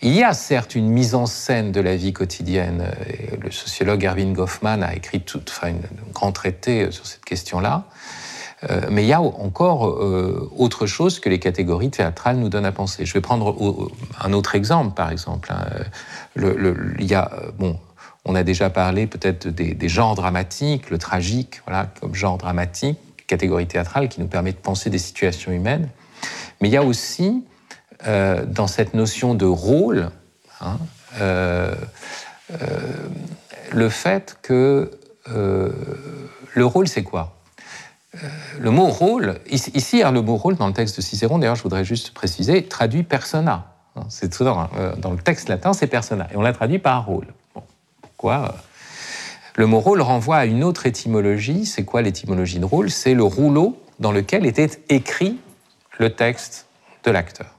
Il 0.00 0.14
y 0.14 0.22
a 0.22 0.32
certes 0.32 0.76
une 0.76 0.88
mise 0.88 1.16
en 1.16 1.26
scène 1.26 1.72
de 1.72 1.80
la 1.80 1.96
vie 1.96 2.12
quotidienne. 2.12 2.92
Le 3.40 3.50
sociologue 3.50 4.04
Erwin 4.04 4.32
Goffman 4.32 4.80
a 4.82 4.94
écrit 4.94 5.22
tout, 5.22 5.42
enfin, 5.48 5.70
un 5.70 6.12
grand 6.12 6.30
traité 6.30 6.92
sur 6.92 7.04
cette 7.04 7.24
question-là. 7.24 7.84
Euh, 8.68 8.80
mais 8.90 9.04
il 9.04 9.08
y 9.08 9.12
a 9.12 9.20
encore 9.20 9.86
euh, 9.86 10.50
autre 10.56 10.86
chose 10.86 11.20
que 11.20 11.28
les 11.28 11.38
catégories 11.38 11.90
théâtrales 11.90 12.36
nous 12.36 12.48
donnent 12.48 12.66
à 12.66 12.72
penser. 12.72 13.06
Je 13.06 13.14
vais 13.14 13.20
prendre 13.20 13.90
un 14.20 14.32
autre 14.32 14.54
exemple, 14.54 14.94
par 14.94 15.10
exemple. 15.10 15.52
Hein. 15.52 15.64
il 16.36 17.06
y 17.06 17.14
a, 17.14 17.30
bon, 17.58 17.78
on 18.28 18.34
a 18.34 18.42
déjà 18.42 18.68
parlé 18.68 19.06
peut-être 19.06 19.48
des, 19.48 19.88
genres 19.88 20.14
dramatiques, 20.14 20.90
le 20.90 20.98
tragique, 20.98 21.62
voilà, 21.66 21.88
comme 22.00 22.14
genre 22.14 22.36
dramatique, 22.36 22.98
catégorie 23.26 23.66
théâtrale 23.66 24.08
qui 24.08 24.20
nous 24.20 24.28
permet 24.28 24.52
de 24.52 24.58
penser 24.58 24.90
des 24.90 24.98
situations 24.98 25.50
humaines. 25.50 25.88
Mais 26.60 26.68
il 26.68 26.72
y 26.72 26.76
a 26.76 26.82
aussi 26.82 27.44
euh, 28.06 28.44
dans 28.44 28.66
cette 28.66 28.94
notion 28.94 29.34
de 29.34 29.46
rôle 29.46 30.10
hein, 30.60 30.78
euh, 31.20 31.74
euh, 32.52 32.56
le 33.72 33.88
fait 33.88 34.38
que 34.42 34.90
le 35.30 36.64
rôle, 36.64 36.88
c'est 36.88 37.02
quoi? 37.02 37.37
Le 38.58 38.70
mot 38.70 38.86
rôle, 38.86 39.38
ici, 39.50 40.02
hein, 40.02 40.12
le 40.12 40.22
mot 40.22 40.36
rôle 40.36 40.56
dans 40.56 40.66
le 40.66 40.72
texte 40.72 40.96
de 40.96 41.02
Cicéron, 41.02 41.38
d'ailleurs, 41.38 41.56
je 41.56 41.62
voudrais 41.62 41.84
juste 41.84 42.12
préciser, 42.12 42.64
traduit 42.64 43.02
persona. 43.02 43.74
Hein, 43.96 44.02
c'est 44.08 44.42
dans, 44.42 44.68
dans, 44.96 45.10
le 45.10 45.18
texte 45.18 45.48
latin, 45.48 45.72
c'est 45.72 45.86
persona, 45.86 46.26
et 46.32 46.36
on 46.36 46.42
l'a 46.42 46.52
traduit 46.52 46.78
par 46.78 47.04
rôle. 47.04 47.26
pourquoi 48.00 48.56
Le 49.56 49.66
mot 49.66 49.80
rôle 49.80 50.00
renvoie 50.00 50.36
à 50.36 50.46
une 50.46 50.64
autre 50.64 50.86
étymologie. 50.86 51.66
C'est 51.66 51.84
quoi 51.84 52.00
l'étymologie 52.00 52.58
de 52.58 52.64
rôle? 52.64 52.90
C'est 52.90 53.14
le 53.14 53.24
rouleau 53.24 53.80
dans 53.98 54.12
lequel 54.12 54.46
était 54.46 54.70
écrit 54.88 55.38
le 55.98 56.14
texte 56.14 56.66
de 57.04 57.10
l'acteur. 57.10 57.54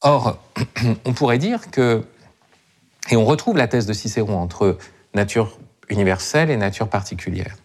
Or, 0.00 0.38
on 1.04 1.12
pourrait 1.12 1.38
dire 1.38 1.70
que, 1.70 2.04
et 3.10 3.16
on 3.16 3.24
retrouve 3.24 3.56
la 3.56 3.68
thèse 3.68 3.86
de 3.86 3.92
Cicéron 3.92 4.36
entre 4.36 4.78
nature 5.14 5.58
universelle 5.88 6.50
et 6.50 6.56
nature 6.56 6.88
particulière, 6.88 7.56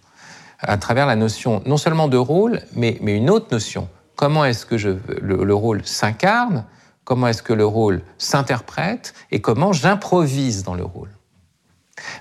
à 0.60 0.78
travers 0.78 1.06
la 1.06 1.16
notion 1.16 1.62
non 1.66 1.78
seulement 1.78 2.08
de 2.08 2.18
rôle, 2.18 2.62
mais, 2.76 2.98
une 3.02 3.30
autre 3.30 3.48
notion. 3.52 3.88
Comment 4.16 4.46
est-ce 4.46 4.66
que 4.66 4.76
le, 4.76 5.54
rôle 5.54 5.86
s'incarne 5.86 6.66
Comment 7.04 7.28
est-ce 7.28 7.44
que 7.44 7.54
le 7.54 7.66
rôle 7.66 8.02
s'interprète 8.18 9.14
Et 9.32 9.40
comment 9.40 9.72
j'improvise 9.74 10.64
dans 10.64 10.74
le 10.74 10.84
rôle. 10.84 11.10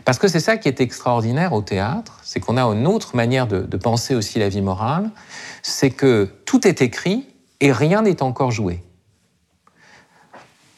Parce 0.04 0.18
que 0.18 0.28
c'est 0.28 0.40
ça 0.40 0.56
qui 0.56 0.68
est 0.68 0.80
extraordinaire 0.80 1.52
au 1.52 1.62
théâtre, 1.62 2.20
c'est 2.22 2.40
qu'on 2.40 2.56
a 2.56 2.62
une 2.62 2.86
autre 2.86 3.16
manière 3.16 3.46
de, 3.46 3.60
de 3.60 3.76
penser 3.76 4.14
aussi 4.14 4.38
la 4.38 4.48
vie 4.48 4.62
morale, 4.62 5.10
c'est 5.62 5.90
que 5.90 6.30
tout 6.44 6.66
est 6.66 6.82
écrit 6.82 7.26
et 7.60 7.72
rien 7.72 8.02
n'est 8.02 8.22
encore 8.22 8.50
joué. 8.50 8.82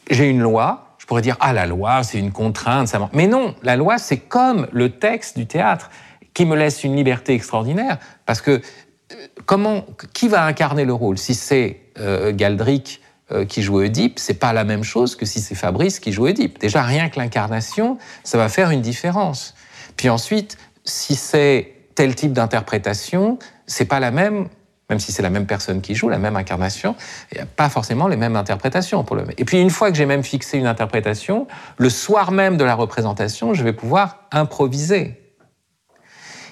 J'ai 0.09 0.27
une 0.27 0.41
loi, 0.41 0.95
je 0.97 1.05
pourrais 1.05 1.21
dire, 1.21 1.37
ah, 1.39 1.53
la 1.53 1.65
loi, 1.65 2.03
c'est 2.03 2.17
une 2.17 2.31
contrainte, 2.31 2.87
ça 2.87 3.09
Mais 3.13 3.27
non, 3.27 3.55
la 3.63 3.75
loi, 3.75 3.97
c'est 3.97 4.17
comme 4.17 4.67
le 4.71 4.89
texte 4.89 5.37
du 5.37 5.45
théâtre, 5.45 5.89
qui 6.33 6.45
me 6.45 6.55
laisse 6.55 6.83
une 6.83 6.95
liberté 6.95 7.33
extraordinaire, 7.33 7.97
parce 8.25 8.41
que 8.41 8.51
euh, 8.51 9.27
comment, 9.45 9.85
qui 10.13 10.27
va 10.27 10.45
incarner 10.45 10.85
le 10.85 10.93
rôle? 10.93 11.17
Si 11.17 11.33
c'est 11.33 11.81
euh, 11.99 12.31
Galdric 12.31 13.01
euh, 13.31 13.45
qui 13.45 13.61
joue 13.61 13.79
Oedipe, 13.79 14.19
c'est 14.19 14.39
pas 14.39 14.53
la 14.53 14.63
même 14.63 14.83
chose 14.83 15.15
que 15.15 15.25
si 15.25 15.39
c'est 15.39 15.55
Fabrice 15.55 15.99
qui 15.99 16.11
joue 16.11 16.27
Oedipe. 16.27 16.59
Déjà, 16.59 16.81
rien 16.81 17.09
que 17.09 17.19
l'incarnation, 17.19 17.97
ça 18.23 18.37
va 18.37 18.49
faire 18.49 18.71
une 18.71 18.81
différence. 18.81 19.55
Puis 19.97 20.09
ensuite, 20.09 20.57
si 20.83 21.15
c'est 21.15 21.73
tel 21.95 22.15
type 22.15 22.33
d'interprétation, 22.33 23.37
c'est 23.67 23.85
pas 23.85 23.99
la 23.99 24.11
même 24.11 24.47
même 24.89 24.99
si 24.99 25.11
c'est 25.11 25.21
la 25.21 25.29
même 25.29 25.45
personne 25.45 25.81
qui 25.81 25.93
joue, 25.93 26.09
la 26.09 26.17
même 26.17 26.35
incarnation, 26.35 26.95
il 27.31 27.35
n'y 27.35 27.43
a 27.43 27.45
pas 27.45 27.69
forcément 27.69 28.07
les 28.07 28.17
mêmes 28.17 28.35
interprétations. 28.35 29.03
Pour 29.03 29.15
le... 29.15 29.23
Et 29.37 29.45
puis 29.45 29.61
une 29.61 29.69
fois 29.69 29.91
que 29.91 29.97
j'ai 29.97 30.07
même 30.07 30.23
fixé 30.23 30.57
une 30.57 30.65
interprétation, 30.65 31.47
le 31.77 31.91
soir 31.91 32.31
même 32.31 32.57
de 32.57 32.63
la 32.63 32.73
représentation, 32.73 33.53
je 33.53 33.63
vais 33.63 33.73
pouvoir 33.73 34.23
improviser. 34.31 35.28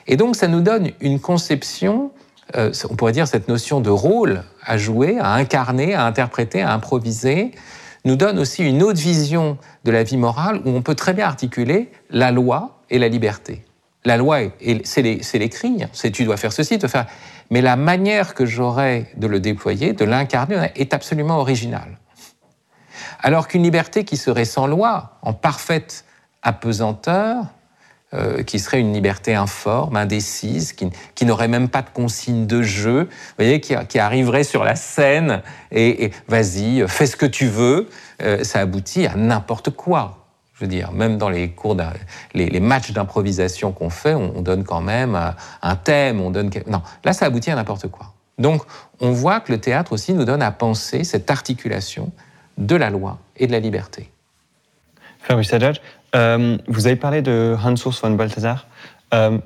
Et 0.08 0.18
donc 0.18 0.36
ça 0.36 0.48
nous 0.48 0.62
donne 0.62 0.92
une 1.02 1.20
conception, 1.20 2.12
euh, 2.56 2.72
on 2.90 2.96
pourrait 2.96 3.12
dire 3.12 3.28
cette 3.28 3.48
notion 3.48 3.82
de 3.82 3.90
rôle 3.90 4.44
à 4.66 4.78
jouer, 4.78 5.18
à 5.20 5.34
incarner, 5.34 5.94
à 5.94 6.06
interpréter, 6.06 6.62
à 6.62 6.74
improviser, 6.74 7.52
nous 8.06 8.16
donne 8.16 8.40
aussi 8.40 8.64
une 8.64 8.84
autre 8.84 9.00
vision 9.00 9.58
de 9.84 9.92
la 9.92 10.04
vie 10.04 10.18
morale 10.18 10.62
où 10.66 10.70
on 10.70 10.82
peut 10.82 10.96
très 10.96 11.14
bien 11.14 11.26
articuler 11.26 11.92
la 12.10 12.32
loi 12.32 12.82
et 12.90 13.00
la 13.00 13.10
liberté. 13.10 13.66
La 14.06 14.16
loi, 14.16 14.40
c'est 14.86 15.02
l'écrit, 15.02 15.84
c'est 15.92 16.12
tu 16.12 16.24
dois 16.24 16.38
faire 16.38 16.54
ceci, 16.54 16.78
dois 16.78 16.88
faire 16.88 17.08
mais 17.50 17.62
la 17.62 17.76
manière 17.76 18.34
que 18.34 18.46
j'aurai 18.46 19.08
de 19.16 19.28
le 19.28 19.40
déployer, 19.40 19.94
de 19.94 20.06
l'incarner, 20.06 20.72
est 20.76 20.94
absolument 20.94 21.38
originale. 21.40 21.98
Alors 23.20 23.48
qu'une 23.48 23.64
liberté 23.64 24.04
qui 24.04 24.18
serait 24.18 24.46
sans 24.46 24.68
loi, 24.68 25.18
en 25.22 25.34
parfaite 25.34 26.06
apesanteur, 26.42 27.46
euh, 28.14 28.42
qui 28.42 28.60
serait 28.60 28.80
une 28.80 28.94
liberté 28.94 29.36
informe, 29.36 29.98
indécise, 29.98 30.72
qui, 30.72 31.26
n'aurait 31.26 31.50
même 31.50 31.68
pas 31.68 31.82
de 31.82 31.90
consigne 31.90 32.48
de 32.48 32.62
jeu, 32.62 33.02
vous 33.02 33.34
voyez, 33.38 33.60
qui, 33.60 34.00
arriverait 34.00 34.46
sur 34.46 34.64
la 34.64 34.78
scène 34.78 35.42
et, 35.72 36.12
vas-y, 36.30 36.88
fais 36.88 37.06
ce 37.06 37.18
que 37.18 37.26
tu 37.26 37.48
veux, 37.48 37.90
euh, 38.22 38.46
ça 38.46 38.60
aboutit 38.60 39.08
à 39.08 39.16
n'importe 39.16 39.72
quoi. 39.72 40.26
Je 40.54 40.64
veux 40.64 40.70
dire, 40.70 40.94
même 40.94 41.18
dans 41.18 41.28
les 41.28 41.50
cours, 41.50 41.76
les, 42.34 42.60
matchs 42.62 42.92
d'improvisation 42.92 43.74
qu'on 43.74 43.90
fait, 43.90 44.14
on, 44.14 44.42
donne 44.42 44.64
quand 44.64 44.80
même 44.80 45.20
un 45.62 45.76
thème, 45.76 46.22
on 46.22 46.32
donne. 46.32 46.50
Non, 46.66 46.82
là, 47.04 47.12
ça 47.12 47.26
aboutit 47.26 47.52
à 47.52 47.56
n'importe 47.56 47.90
quoi. 47.90 48.14
Donc, 48.38 48.62
on 49.02 49.12
voit 49.12 49.42
que 49.42 49.52
le 49.52 49.60
théâtre 49.60 49.92
aussi 49.92 50.14
nous 50.14 50.24
donne 50.24 50.42
à 50.42 50.52
penser 50.52 51.04
cette 51.04 51.30
articulation 51.30 52.12
de 52.58 52.78
la 52.78 52.90
loi 52.90 53.20
et 53.36 53.48
de 53.48 53.52
la 53.52 53.60
liberté. 53.60 54.10
Fabrice 55.20 55.52
euh, 56.16 56.58
vous 56.68 56.88
avez 56.88 56.96
parlé 56.96 57.22
de 57.22 57.56
Hans 57.64 57.76
Urs 57.76 58.00
von 58.02 58.12
Balthasar. 58.12 58.68
Euh, 59.14 59.38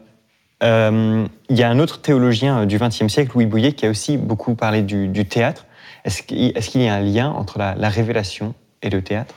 euh, 0.64 1.26
il 1.50 1.58
y 1.58 1.64
a 1.64 1.70
un 1.70 1.80
autre 1.80 2.02
théologien 2.02 2.66
du 2.66 2.78
XXe 2.78 3.08
siècle, 3.08 3.32
Louis 3.34 3.46
Bouillet, 3.46 3.74
qui 3.74 3.86
a 3.86 3.90
aussi 3.90 4.18
beaucoup 4.18 4.56
parlé 4.56 4.84
du, 4.84 5.26
théâtre. 5.26 5.66
Est-ce 6.06 6.22
qu'il 6.24 6.82
y 6.82 6.88
a 6.88 6.94
un 6.94 7.02
lien 7.02 7.30
entre 7.30 7.58
la 7.58 7.90
révélation 7.90 8.54
et 8.82 8.90
le 8.90 9.02
théâtre? 9.02 9.36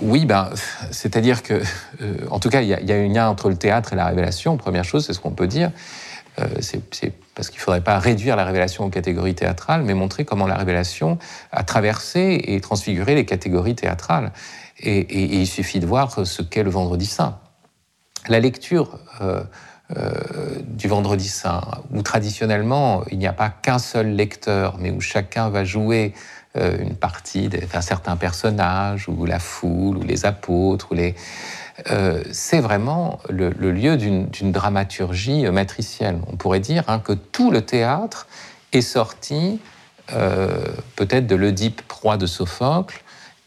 Oui, 0.00 0.24
ben, 0.24 0.50
c'est-à-dire 0.90 1.42
que, 1.42 1.62
en 2.30 2.38
tout 2.38 2.48
cas, 2.48 2.62
il 2.62 2.68
y, 2.68 2.92
a 2.92 2.94
un 2.94 3.08
lien 3.08 3.28
entre 3.28 3.48
le 3.50 3.56
théâtre 3.56 3.92
et 3.92 3.96
la 3.96 4.06
révélation. 4.06 4.56
Première 4.56 4.84
chose, 4.84 5.04
c'est 5.04 5.12
ce 5.12 5.20
qu'on 5.20 5.32
peut 5.32 5.46
dire. 5.46 5.70
C'est 6.60 7.12
parce 7.34 7.50
qu'il 7.50 7.58
ne 7.58 7.62
faudrait 7.62 7.82
pas 7.82 7.98
réduire 7.98 8.34
la 8.36 8.44
révélation 8.44 8.84
aux 8.84 8.88
catégories 8.88 9.34
théâtrales, 9.34 9.82
mais 9.82 9.94
montrer 9.94 10.24
comment 10.24 10.46
la 10.46 10.56
révélation 10.56 11.18
a 11.52 11.64
traversé 11.64 12.40
et 12.44 12.60
transfiguré 12.60 13.14
les 13.14 13.26
catégories 13.26 13.74
théâtrales. 13.74 14.32
Et, 14.82 15.40
il 15.40 15.46
suffit 15.46 15.80
de 15.80 15.86
voir 15.86 16.26
ce 16.26 16.42
qu'est 16.42 16.62
le 16.62 16.70
Vendredi 16.70 17.06
Saint. 17.06 17.38
La 18.28 18.40
lecture 18.40 18.98
euh, 19.20 19.42
du 20.62 20.88
Vendredi 20.88 21.28
Saint, 21.28 21.62
où 21.92 22.02
traditionnellement 22.02 23.04
il 23.10 23.18
n'y 23.18 23.26
a 23.26 23.32
pas 23.32 23.50
qu'un 23.50 23.78
seul 23.78 24.14
lecteur, 24.14 24.76
mais 24.78 24.90
où 24.90 25.00
chacun 25.00 25.50
va 25.50 25.64
jouer 25.64 26.14
une 26.56 26.96
partie, 26.96 27.48
de, 27.48 27.60
enfin, 27.62 27.80
certains 27.80 28.16
personnages, 28.16 29.08
ou 29.08 29.24
la 29.24 29.38
foule, 29.38 29.98
ou 29.98 30.02
les 30.02 30.26
apôtres, 30.26 30.90
ou 30.90 30.94
les... 30.94 31.14
c'est 32.32 32.60
vraiment 32.60 33.20
le, 33.28 33.50
lieu 33.50 33.96
d'une 33.96 34.52
dramaturgie 34.52 35.48
matricielle. 35.50 36.18
On 36.26 36.36
pourrait 36.36 36.60
dire 36.60 36.84
hein, 36.88 36.98
que 36.98 37.12
tout 37.12 37.52
le 37.52 37.62
théâtre 37.62 38.26
est 38.72 38.80
sorti 38.80 39.60
peut-être 40.08 41.26
de 41.26 41.36
l'Oedipe 41.36 41.82
roi 42.00 42.16
de 42.16 42.26
Sophocle, 42.26 43.00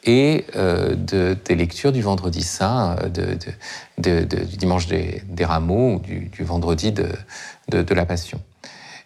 et 0.06 0.46
euh, 0.56 0.96
de, 0.96 1.38
des 1.46 1.56
lectures 1.56 1.92
du 1.92 2.02
vendredi 2.02 2.44
saint, 2.44 2.96
euh, 3.18 3.36
du 3.98 4.58
dimanche 4.58 4.88
des, 4.88 5.46
rameaux 5.46 5.96
ou 5.96 6.00
du, 6.00 6.44
vendredi 6.44 6.92
de, 6.92 7.94
la 7.94 8.06
Passion. 8.06 8.42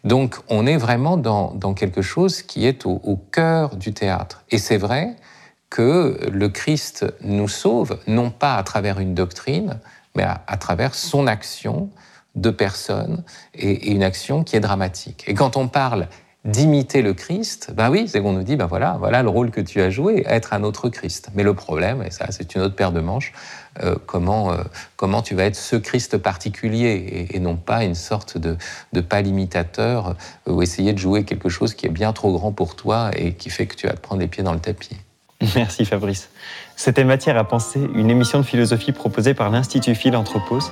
Donc 0.03 0.38
on 0.49 0.65
est 0.65 0.77
vraiment 0.77 1.17
dans, 1.17 1.73
quelque 1.73 2.01
chose 2.01 2.41
qui 2.41 2.65
est 2.65 2.86
au, 2.86 3.19
cœur 3.31 3.75
du 3.75 3.93
théâtre. 3.93 4.43
Et 4.49 4.57
c'est 4.57 4.77
vrai 4.77 5.15
que 5.69 6.17
le 6.31 6.49
Christ 6.49 7.05
nous 7.21 7.49
sauve, 7.49 7.99
non 8.07 8.31
pas 8.31 8.55
à 8.55 8.63
travers 8.63 8.99
une 8.99 9.13
doctrine, 9.13 9.79
mais 10.15 10.23
à, 10.23 10.57
travers 10.57 10.95
son 10.95 11.27
action 11.27 11.89
de 12.36 12.49
personne 12.49 13.23
et 13.53 13.91
une 13.91 14.03
action 14.03 14.43
qui 14.43 14.55
est 14.55 14.60
dramatique. 14.60 15.25
Et 15.27 15.33
quand 15.33 15.57
on 15.57 15.67
parle 15.67 16.07
d'imiter 16.47 17.01
le 17.01 17.13
Christ, 17.13 17.71
ben 17.75 17.91
oui, 17.91 18.07
c'est 18.07 18.21
qu'on 18.21 18.31
nous 18.31 18.43
dit, 18.43 18.55
ben 18.55 18.65
voilà, 18.65 18.95
voilà 18.97 19.21
le 19.21 19.29
rôle 19.29 19.51
que 19.51 19.60
tu 19.60 19.81
as 19.81 19.89
joué, 19.89 20.23
être 20.25 20.53
un 20.53 20.63
autre 20.63 20.88
Christ. 20.89 21.29
Mais 21.36 21.43
le 21.43 21.53
problème, 21.53 22.01
et 22.01 22.10
ça 22.10 22.27
c'est 22.29 22.55
une 22.55 22.62
autre 22.62 22.75
paire 22.75 22.93
de 22.93 23.01
manches, 23.01 23.33
euh, 23.83 23.95
comment, 24.05 24.53
euh, 24.53 24.63
comment 24.95 25.21
tu 25.21 25.36
vas 25.36 25.43
être 25.43 25.57
ce 25.57 25.75
Christ 25.75 26.17
particulier 26.17 27.27
et, 27.31 27.39
non 27.39 27.57
pas 27.57 27.83
une 27.83 27.95
sorte 27.95 28.38
de, 28.38 28.57
de 28.93 29.01
pâle 29.01 29.27
imitateur 29.27 30.15
euh, 30.47 30.53
ou 30.53 30.62
essayer 30.62 30.93
de 30.93 30.97
jouer 30.97 31.25
quelque 31.25 31.49
chose 31.49 31.73
qui 31.75 31.86
est 31.86 31.89
bien 31.89 32.13
trop 32.13 32.31
grand 32.31 32.53
pour 32.53 32.75
toi 32.75 33.12
et 33.15 33.33
qui 33.33 33.49
fait 33.49 33.67
que 33.67 33.75
tu 33.75 33.86
vas 33.86 33.93
te 33.93 33.99
prendre 33.99 34.21
les 34.21 34.27
pieds 34.27 34.43
dans 34.43 34.53
le 34.53 34.60
tapis. 34.60 34.97
Merci 35.55 35.86
Fabrice. 35.86 36.29
C'était 36.75 37.03
Matière 37.03 37.38
à 37.38 37.43
penser, 37.43 37.81
une 37.93 38.10
émission 38.10 38.39
de 38.39 38.45
philosophie 38.45 38.93
proposée 38.93 39.33
par 39.33 39.49
l'Institut 39.49 39.95
Philanthropos 39.95 40.71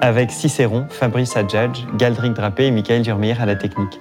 avec 0.00 0.30
Cicéron, 0.30 0.86
Fabrice 0.88 1.36
Adjadj, 1.36 1.86
Galdric 1.96 2.32
Drapé 2.32 2.66
et 2.66 2.70
Michael 2.70 3.02
Durmeyer 3.02 3.36
à 3.40 3.46
la 3.46 3.56
technique. 3.56 4.00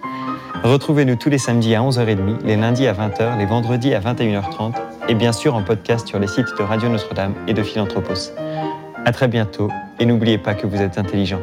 Retrouvez-nous 0.63 1.15
tous 1.15 1.29
les 1.29 1.37
samedis 1.37 1.75
à 1.75 1.81
11h30, 1.81 2.43
les 2.43 2.55
lundis 2.55 2.87
à 2.87 2.93
20h, 2.93 3.37
les 3.37 3.45
vendredis 3.45 3.93
à 3.93 3.99
21h30 3.99 4.73
et 5.07 5.15
bien 5.15 5.31
sûr 5.31 5.55
en 5.55 5.63
podcast 5.63 6.07
sur 6.07 6.19
les 6.19 6.27
sites 6.27 6.47
de 6.57 6.63
Radio 6.63 6.89
Notre-Dame 6.89 7.33
et 7.47 7.53
de 7.53 7.63
Philanthropos. 7.63 8.33
À 9.05 9.11
très 9.11 9.27
bientôt 9.27 9.69
et 9.99 10.05
n'oubliez 10.05 10.37
pas 10.37 10.53
que 10.53 10.67
vous 10.67 10.81
êtes 10.81 10.97
intelligent. 10.97 11.39